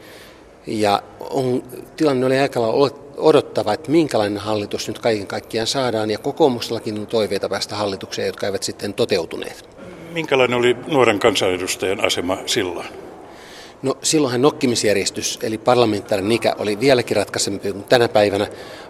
Ja 0.66 1.02
on, 1.20 1.62
tilanne 1.96 2.26
oli 2.26 2.38
aika 2.38 2.60
odottava, 3.16 3.72
että 3.72 3.90
minkälainen 3.90 4.38
hallitus 4.38 4.88
nyt 4.88 4.98
kaiken 4.98 5.26
kaikkiaan 5.26 5.66
saadaan, 5.66 6.10
ja 6.10 6.18
kokoomuksellakin 6.18 6.98
on 6.98 7.06
toiveita 7.06 7.48
päästä 7.48 7.76
hallitukseen, 7.76 8.26
jotka 8.26 8.46
eivät 8.46 8.62
sitten 8.62 8.94
toteutuneet. 8.94 9.68
Minkälainen 10.12 10.58
oli 10.58 10.76
nuoren 10.86 11.18
kansanedustajan 11.18 12.04
asema 12.04 12.38
silloin? 12.46 13.01
No 13.82 13.94
silloinhan 14.02 14.42
nokkimisjärjestys, 14.42 15.38
eli 15.42 15.58
parlamentaarinen 15.58 16.32
ikä, 16.32 16.54
oli 16.58 16.80
vieläkin 16.80 17.16
ratkaisempi 17.16 17.72
kuin 17.72 17.84
tänä 17.84 18.08
päivänä. 18.08 18.46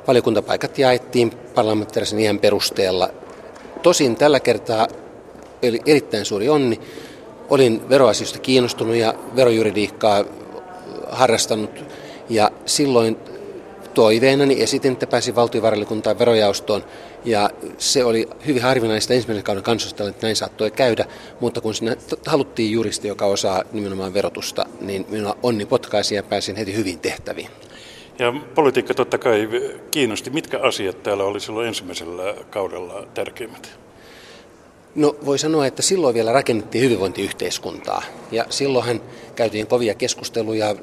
Valiokuntapaikat 0.07 0.79
jaettiin 0.79 1.31
parlamentaarisen 1.55 2.19
iän 2.19 2.39
perusteella. 2.39 3.09
Tosin 3.83 4.17
tällä 4.17 4.41
kertaa 4.41 4.89
oli 5.69 5.81
erittäin 5.87 6.25
suuri 6.25 6.49
onni. 6.49 6.81
Olin 7.51 7.89
veroasioista 7.89 8.39
kiinnostunut 8.39 8.97
ja 8.97 9.15
verojuridiikkaa 9.37 10.25
harrastanut. 11.11 11.85
Ja 12.29 12.51
silloin 12.67 13.17
toiveenani 13.95 14.63
esitin, 14.63 14.93
että 14.93 15.07
pääsin 15.07 15.35
valtiovarainvaliokuntaan 15.35 16.19
verojaostoon. 16.19 16.85
Ja 17.25 17.51
se 17.79 18.05
oli 18.05 18.29
hyvin 18.47 18.63
harvinaista 18.63 19.15
ensimmäisen 19.15 19.45
kauden 19.45 19.63
kansanjohtajalle, 19.63 20.11
että 20.11 20.27
näin 20.27 20.37
saattoi 20.37 20.71
käydä. 20.71 21.05
Mutta 21.41 21.61
kun 21.61 21.75
sinne 21.75 21.99
haluttiin 22.27 22.73
juristi, 22.73 23.09
joka 23.09 23.27
osaa 23.27 23.65
nimenomaan 23.73 24.15
verotusta, 24.15 24.67
niin 24.81 25.07
minulla 25.09 25.37
onni 25.43 25.67
potkaisi 25.67 26.15
ja 26.15 26.23
pääsin 26.23 26.57
heti 26.57 26.75
hyvin 26.75 26.99
tehtäviin. 26.99 27.49
Ja 28.19 28.33
politiikka 28.55 28.95
totta 28.95 29.19
kai 29.19 29.49
kiinnosti. 29.91 30.31
Mitkä 30.31 30.59
asiat 30.59 31.03
täällä 31.03 31.25
oli 31.25 31.41
silloin 31.41 31.69
ensimmäisellä 31.69 32.35
kaudella 32.51 33.07
tärkeimmät? 33.15 33.79
No 34.95 35.17
voi 35.25 35.39
sanoa, 35.39 35.67
että 35.67 35.83
silloin 35.83 36.15
vielä 36.15 36.33
rakennettiin 36.33 36.85
hyvinvointiyhteiskuntaa. 36.85 38.03
Ja 38.31 38.47
silloinhan 38.51 39.01
käytiin 39.35 39.67
kovia 39.67 39.95
keskusteluja 39.95 40.75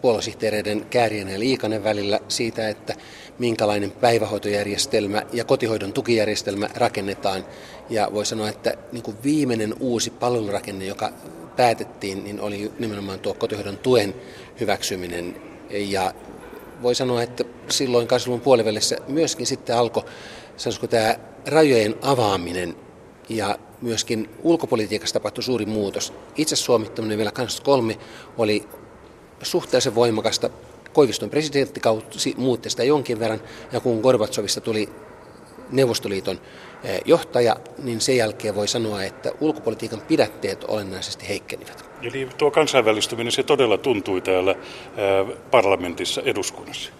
puoluesihteereiden 0.00 0.86
Käärien 0.90 1.28
ja 1.28 1.38
Liikanen 1.38 1.84
välillä 1.84 2.20
siitä, 2.28 2.68
että 2.68 2.94
minkälainen 3.38 3.90
päivähoitojärjestelmä 3.90 5.22
ja 5.32 5.44
kotihoidon 5.44 5.92
tukijärjestelmä 5.92 6.68
rakennetaan. 6.74 7.44
Ja 7.90 8.08
voi 8.12 8.26
sanoa, 8.26 8.48
että 8.48 8.74
niin 8.92 9.02
kuin 9.02 9.16
viimeinen 9.24 9.74
uusi 9.80 10.10
palvelurakenne, 10.10 10.84
joka 10.84 11.12
päätettiin, 11.56 12.24
niin 12.24 12.40
oli 12.40 12.72
nimenomaan 12.78 13.20
tuo 13.20 13.34
kotihoidon 13.34 13.78
tuen 13.78 14.14
hyväksyminen. 14.60 15.36
Ja 15.70 16.14
voi 16.82 16.94
sanoa, 16.94 17.22
että 17.22 17.44
silloin 17.70 18.06
kasvun 18.06 18.40
puolivälissä 18.40 18.96
myöskin 19.08 19.46
sitten 19.46 19.76
alkoi 19.76 20.04
tämä 20.90 21.14
rajojen 21.46 21.94
avaaminen 22.02 22.76
ja 23.28 23.58
myöskin 23.82 24.30
ulkopolitiikassa 24.42 25.12
tapahtui 25.12 25.44
suuri 25.44 25.66
muutos. 25.66 26.12
Itse 26.36 26.56
suomittaminen 26.56 27.18
vielä 27.18 27.30
23 27.30 27.98
oli 28.38 28.68
suhteellisen 29.42 29.94
voimakasta. 29.94 30.50
Koiviston 30.92 31.30
presidenttikausi 31.30 32.34
muutti 32.36 32.70
sitä 32.70 32.84
jonkin 32.84 33.18
verran, 33.18 33.40
ja 33.72 33.80
kun 33.80 34.00
Gorbatsovista 34.00 34.60
tuli 34.60 34.88
Neuvostoliiton 35.70 36.40
eh, 36.84 37.00
johtaja, 37.04 37.56
niin 37.82 38.00
sen 38.00 38.16
jälkeen 38.16 38.54
voi 38.54 38.68
sanoa, 38.68 39.02
että 39.02 39.32
ulkopolitiikan 39.40 40.00
pidätteet 40.00 40.64
olennaisesti 40.68 41.28
heikkenivät. 41.28 41.84
Eli 42.02 42.28
tuo 42.38 42.50
kansainvälistyminen, 42.50 43.32
se 43.32 43.42
todella 43.42 43.78
tuntui 43.78 44.20
täällä 44.20 44.50
eh, 44.50 45.36
parlamentissa, 45.50 46.22
eduskunnassa? 46.24 46.90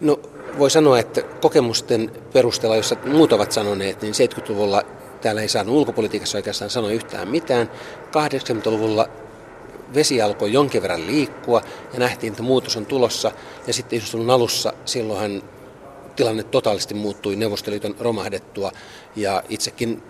No 0.00 0.20
voi 0.58 0.70
sanoa, 0.70 0.98
että 0.98 1.22
kokemusten 1.22 2.12
perusteella, 2.32 2.76
jossa 2.76 2.96
muut 3.06 3.32
ovat 3.32 3.52
sanoneet, 3.52 4.02
niin 4.02 4.14
70-luvulla 4.14 4.82
täällä 5.20 5.42
ei 5.42 5.48
saanut 5.48 5.74
ulkopolitiikassa 5.74 6.38
oikeastaan 6.38 6.70
sanoa 6.70 6.90
yhtään 6.90 7.28
mitään. 7.28 7.70
80-luvulla 8.06 9.08
vesi 9.94 10.22
alkoi 10.22 10.52
jonkin 10.52 10.82
verran 10.82 11.06
liikkua 11.06 11.62
ja 11.92 11.98
nähtiin, 11.98 12.30
että 12.30 12.42
muutos 12.42 12.76
on 12.76 12.86
tulossa. 12.86 13.32
Ja 13.66 13.72
sitten 13.72 14.00
90-luvun 14.00 14.30
alussa 14.30 14.72
silloinhan 14.84 15.42
tilanne 16.16 16.42
totaalisesti 16.42 16.94
muuttui 16.94 17.36
Neuvostoliiton 17.36 17.94
romahdettua 18.00 18.72
ja 19.16 19.42
itsekin 19.48 20.02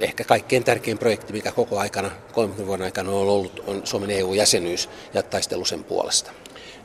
ehkä 0.00 0.24
kaikkein 0.24 0.64
tärkein 0.64 0.98
projekti, 0.98 1.32
mikä 1.32 1.52
koko 1.52 1.78
aikana, 1.78 2.10
30 2.32 2.66
vuoden 2.66 2.84
aikana 2.84 3.10
on 3.10 3.16
ollut, 3.16 3.62
on 3.66 3.80
Suomen 3.84 4.10
EU-jäsenyys 4.10 4.88
ja 5.14 5.22
taistelu 5.22 5.64
sen 5.64 5.84
puolesta. 5.84 6.32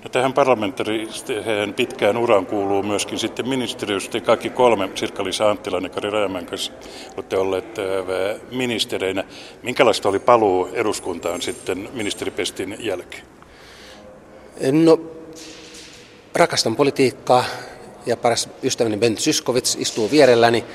No 0.04 0.10
tähän 0.10 0.34
parlamentaariseen 0.34 1.74
pitkään 1.74 2.18
uraan 2.18 2.46
kuuluu 2.46 2.84
myöskin 2.84 3.20
sitten 3.20 3.50
ministeriöstä 3.50 4.20
kaikki 4.20 4.50
kolme, 4.50 4.90
Sirkka-Liisa 4.96 5.50
Anttila 5.50 5.80
ja 5.80 5.90
Kari 5.90 6.10
Rajamäen 6.10 6.46
kanssa, 6.46 6.72
olette 7.18 7.38
olleet 7.38 7.80
äh, 7.80 8.42
ministereinä. 8.52 9.24
Minkälaista 9.64 10.10
oli 10.10 10.20
paluu 10.20 10.70
eduskuntaan 10.74 11.42
sitten 11.42 11.90
ministeripestin 11.94 12.78
jälkeen? 12.80 13.24
No, 14.72 15.00
rakastan 16.36 16.76
politiikkaa 16.76 17.46
ja 18.06 18.18
paras 18.18 18.50
ystäväni 18.64 18.98
Ben 18.98 19.18
Syskovits 19.18 19.78
istuu 19.80 20.12
vierelläni. 20.12 20.66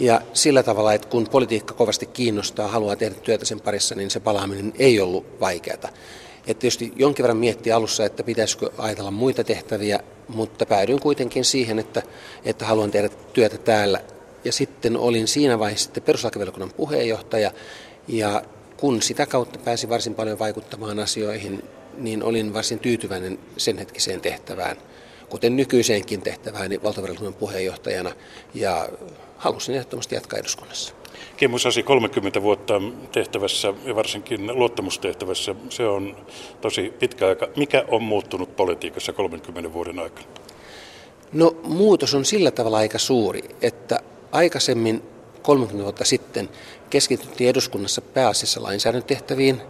Ja 0.00 0.20
sillä 0.32 0.62
tavalla, 0.62 0.94
että 0.94 1.08
kun 1.08 1.28
politiikka 1.30 1.74
kovasti 1.74 2.06
kiinnostaa, 2.06 2.68
haluaa 2.68 2.96
tehdä 2.96 3.14
työtä 3.14 3.44
sen 3.44 3.60
parissa, 3.60 3.94
niin 3.94 4.10
se 4.10 4.20
palaaminen 4.20 4.72
ei 4.78 5.00
ollut 5.00 5.40
vaikeata. 5.40 5.88
Että 6.46 6.60
tietysti 6.60 6.92
jonkin 6.96 7.22
verran 7.22 7.36
miettiä 7.36 7.76
alussa, 7.76 8.04
että 8.04 8.22
pitäisikö 8.22 8.70
ajatella 8.78 9.10
muita 9.10 9.44
tehtäviä, 9.44 10.00
mutta 10.28 10.66
päädyin 10.66 11.00
kuitenkin 11.00 11.44
siihen, 11.44 11.78
että, 11.78 12.02
että 12.44 12.64
haluan 12.64 12.90
tehdä 12.90 13.08
työtä 13.32 13.58
täällä. 13.58 14.00
Ja 14.44 14.52
sitten 14.52 14.96
olin 14.96 15.28
siinä 15.28 15.58
vaiheessa 15.58 15.90
sitten 15.94 16.72
puheenjohtaja, 16.76 17.52
ja 18.08 18.42
kun 18.76 19.02
sitä 19.02 19.26
kautta 19.26 19.58
pääsi 19.58 19.88
varsin 19.88 20.14
paljon 20.14 20.38
vaikuttamaan 20.38 20.98
asioihin, 20.98 21.62
niin 21.98 22.22
olin 22.22 22.54
varsin 22.54 22.78
tyytyväinen 22.78 23.38
sen 23.56 23.78
hetkiseen 23.78 24.20
tehtävään, 24.20 24.76
kuten 25.28 25.56
nykyiseenkin 25.56 26.22
tehtävään 26.22 26.70
niin 26.70 26.82
valtavirallisuuden 26.82 27.34
puheenjohtajana, 27.34 28.12
ja 28.54 28.88
halusin 29.36 29.74
ehdottomasti 29.74 30.14
jatkaa 30.14 30.38
eduskunnassa. 30.38 30.99
Kimmo 31.36 31.58
Sasi 31.58 31.82
30 31.82 32.42
vuotta 32.42 32.74
tehtävässä 33.12 33.74
ja 33.84 33.96
varsinkin 33.96 34.58
luottamustehtävässä, 34.58 35.54
se 35.68 35.86
on 35.86 36.16
tosi 36.60 36.94
pitkä 36.98 37.26
aika. 37.26 37.48
Mikä 37.56 37.84
on 37.88 38.02
muuttunut 38.02 38.56
politiikassa 38.56 39.12
30 39.12 39.72
vuoden 39.72 39.98
aikana? 39.98 40.26
No 41.32 41.56
muutos 41.62 42.14
on 42.14 42.24
sillä 42.24 42.50
tavalla 42.50 42.76
aika 42.76 42.98
suuri, 42.98 43.42
että 43.62 44.00
aikaisemmin 44.32 45.02
30 45.42 45.84
vuotta 45.84 46.04
sitten 46.04 46.48
keskityttiin 46.90 47.50
eduskunnassa 47.50 48.00
pääasiassa 48.00 48.62
lainsäädäntötehtäviin. 48.62 49.60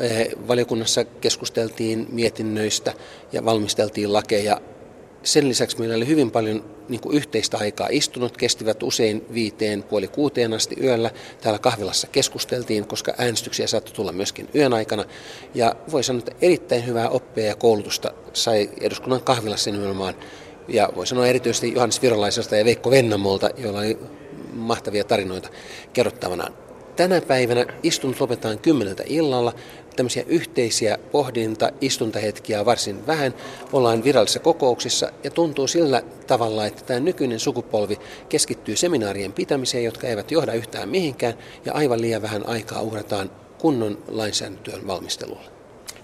Eh, 0.00 0.28
valiokunnassa 0.48 1.04
keskusteltiin 1.04 2.06
mietinnöistä 2.12 2.92
ja 3.32 3.44
valmisteltiin 3.44 4.12
lakeja 4.12 4.60
sen 5.22 5.48
lisäksi 5.48 5.78
meillä 5.78 5.96
oli 5.96 6.06
hyvin 6.06 6.30
paljon 6.30 6.64
niin 6.88 7.00
kuin 7.00 7.16
yhteistä 7.16 7.58
aikaa 7.58 7.88
istunut, 7.90 8.36
kestivät 8.36 8.82
usein 8.82 9.24
viiteen, 9.34 9.82
puoli 9.82 10.08
kuuteen 10.08 10.52
asti 10.52 10.76
yöllä. 10.82 11.10
Täällä 11.40 11.58
kahvilassa 11.58 12.06
keskusteltiin, 12.06 12.86
koska 12.86 13.14
äänestyksiä 13.18 13.66
saattoi 13.66 13.94
tulla 13.94 14.12
myöskin 14.12 14.48
yön 14.54 14.72
aikana. 14.72 15.04
Ja 15.54 15.76
voi 15.92 16.04
sanoa, 16.04 16.18
että 16.18 16.32
erittäin 16.42 16.86
hyvää 16.86 17.08
oppia 17.08 17.46
ja 17.46 17.54
koulutusta 17.54 18.12
sai 18.32 18.70
eduskunnan 18.80 19.22
kahvilassa 19.22 19.70
nimenomaan. 19.70 20.14
Ja 20.68 20.88
voi 20.96 21.06
sanoa 21.06 21.26
erityisesti 21.26 21.72
Johannes 21.72 22.02
Virolaisesta 22.02 22.56
ja 22.56 22.64
Veikko 22.64 22.90
Vennamolta, 22.90 23.50
joilla 23.56 23.78
oli 23.78 23.98
mahtavia 24.52 25.04
tarinoita 25.04 25.48
kerrottavanaan. 25.92 26.54
Tänä 26.96 27.20
päivänä 27.20 27.66
istunnot 27.82 28.20
lopetetaan 28.20 28.58
kymmeneltä 28.58 29.02
illalla. 29.06 29.54
Tämmöisiä 29.96 30.24
yhteisiä 30.26 30.98
pohdinta, 31.12 31.70
istuntahetkiä 31.80 32.64
varsin 32.64 33.06
vähän. 33.06 33.34
Ollaan 33.72 34.04
virallisissa 34.04 34.40
kokouksissa 34.40 35.12
ja 35.24 35.30
tuntuu 35.30 35.66
sillä 35.66 36.02
tavalla, 36.26 36.66
että 36.66 36.82
tämä 36.84 37.00
nykyinen 37.00 37.40
sukupolvi 37.40 37.98
keskittyy 38.28 38.76
seminaarien 38.76 39.32
pitämiseen, 39.32 39.84
jotka 39.84 40.06
eivät 40.06 40.30
johda 40.30 40.52
yhtään 40.52 40.88
mihinkään 40.88 41.34
ja 41.64 41.72
aivan 41.72 42.00
liian 42.00 42.22
vähän 42.22 42.48
aikaa 42.48 42.80
uhrataan 42.82 43.30
kunnon 43.58 43.98
lainsäädäntöön 44.08 44.86
valmistelulle. 44.86 45.51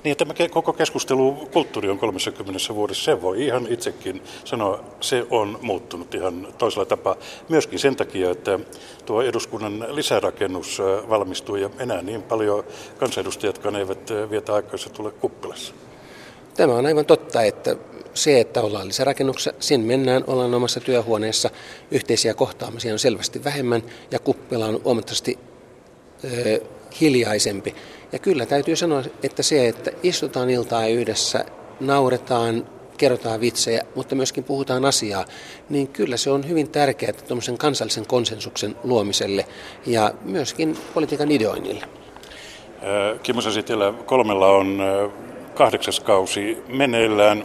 Niin, 0.04 0.16
tämä 0.16 0.34
koko 0.50 0.72
keskustelu 0.72 1.48
kulttuuri 1.52 1.88
on 1.88 1.98
30 1.98 2.74
vuodessa, 2.74 3.04
se 3.04 3.22
voi 3.22 3.44
ihan 3.44 3.66
itsekin 3.70 4.22
sanoa, 4.44 4.84
se 5.00 5.26
on 5.30 5.58
muuttunut 5.62 6.14
ihan 6.14 6.48
toisella 6.58 6.84
tapaa. 6.84 7.16
Myöskin 7.48 7.78
sen 7.78 7.96
takia, 7.96 8.30
että 8.30 8.58
tuo 9.06 9.22
eduskunnan 9.22 9.86
lisärakennus 9.88 10.78
valmistuu 11.08 11.56
ja 11.56 11.70
enää 11.78 12.02
niin 12.02 12.22
paljon 12.22 12.64
kansanedustajatkaan 12.98 13.76
eivät 13.76 14.10
vietä 14.30 14.54
aikaisen 14.54 14.92
tule 14.92 15.10
kuppilassa. 15.10 15.74
Tämä 16.54 16.74
on 16.74 16.86
aivan 16.86 17.06
totta, 17.06 17.42
että 17.42 17.76
se, 18.14 18.40
että 18.40 18.62
ollaan 18.62 18.88
lisärakennuksessa, 18.88 19.52
siinä 19.60 19.84
mennään, 19.84 20.24
ollaan 20.26 20.54
omassa 20.54 20.80
työhuoneessa, 20.80 21.50
yhteisiä 21.90 22.34
kohtaamisia 22.34 22.92
on 22.92 22.98
selvästi 22.98 23.44
vähemmän 23.44 23.82
ja 24.10 24.18
kuppila 24.18 24.66
on 24.66 24.80
huomattavasti 24.84 25.38
ö, 26.24 26.60
hiljaisempi. 27.00 27.74
Ja 28.12 28.18
kyllä 28.18 28.46
täytyy 28.46 28.76
sanoa, 28.76 29.02
että 29.22 29.42
se, 29.42 29.68
että 29.68 29.90
istutaan 30.02 30.50
iltaa 30.50 30.86
yhdessä, 30.86 31.44
nauretaan, 31.80 32.66
kerrotaan 32.96 33.40
vitsejä, 33.40 33.82
mutta 33.94 34.14
myöskin 34.14 34.44
puhutaan 34.44 34.84
asiaa, 34.84 35.24
niin 35.68 35.88
kyllä 35.88 36.16
se 36.16 36.30
on 36.30 36.48
hyvin 36.48 36.70
tärkeää 36.70 37.12
tuommoisen 37.12 37.58
kansallisen 37.58 38.06
konsensuksen 38.06 38.76
luomiselle 38.84 39.46
ja 39.86 40.12
myöskin 40.22 40.78
politiikan 40.94 41.30
ideoinnille. 41.30 41.86
Kimmo 43.22 43.40
Sasitila, 43.40 43.92
kolmella 43.92 44.46
on 44.46 44.78
kahdeksas 45.54 46.00
kausi 46.00 46.58
meneillään. 46.68 47.44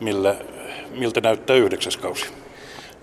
Millä, 0.00 0.34
miltä 0.90 1.20
näyttää 1.20 1.56
yhdeksäs 1.56 1.96
kausi? 1.96 2.26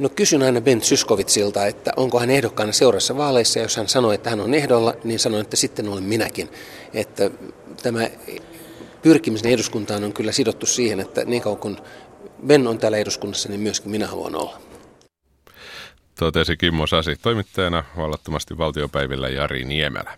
No 0.02 0.10
kysyn 0.10 0.44
aina 0.44 0.62
Ben 0.62 0.82
Syskovitsilta, 0.82 1.66
että 1.66 1.92
onko 1.96 2.20
hän 2.20 2.30
ehdokkaana 2.30 2.72
seuraavassa 2.72 3.18
vaaleissa. 3.18 3.60
Jos 3.60 3.78
hän 3.78 3.88
sanoo, 3.88 4.12
että 4.12 4.30
hän 4.30 4.40
on 4.40 4.54
ehdolla, 4.54 4.94
niin 5.04 5.20
sanon, 5.20 5.42
että 5.42 5.56
sitten 5.56 5.88
olen 5.88 6.04
minäkin. 6.04 6.50
Että 6.94 7.32
tämä 7.84 8.10
pyrkimisen 9.02 9.52
eduskuntaan 9.52 10.04
on 10.04 10.14
kyllä 10.14 10.32
sidottu 10.32 10.66
siihen, 10.66 11.00
että 11.00 11.26
niin 11.26 11.42
kauan 11.42 11.60
kuin 11.60 11.78
Ben 12.48 12.68
on 12.68 12.78
täällä 12.78 12.98
eduskunnassa, 12.98 13.50
niin 13.50 13.62
myöskin 13.62 13.92
minä 13.92 14.08
haluan 14.08 14.36
olla. 14.36 14.62
Totesi 16.20 16.58
Kimmo 16.58 16.88
Sasi 16.88 17.16
toimittajana 17.16 17.84
vallattomasti 17.98 18.58
valtiopäivillä 18.58 19.30
Jari 19.30 19.64
Niemelä. 19.64 20.18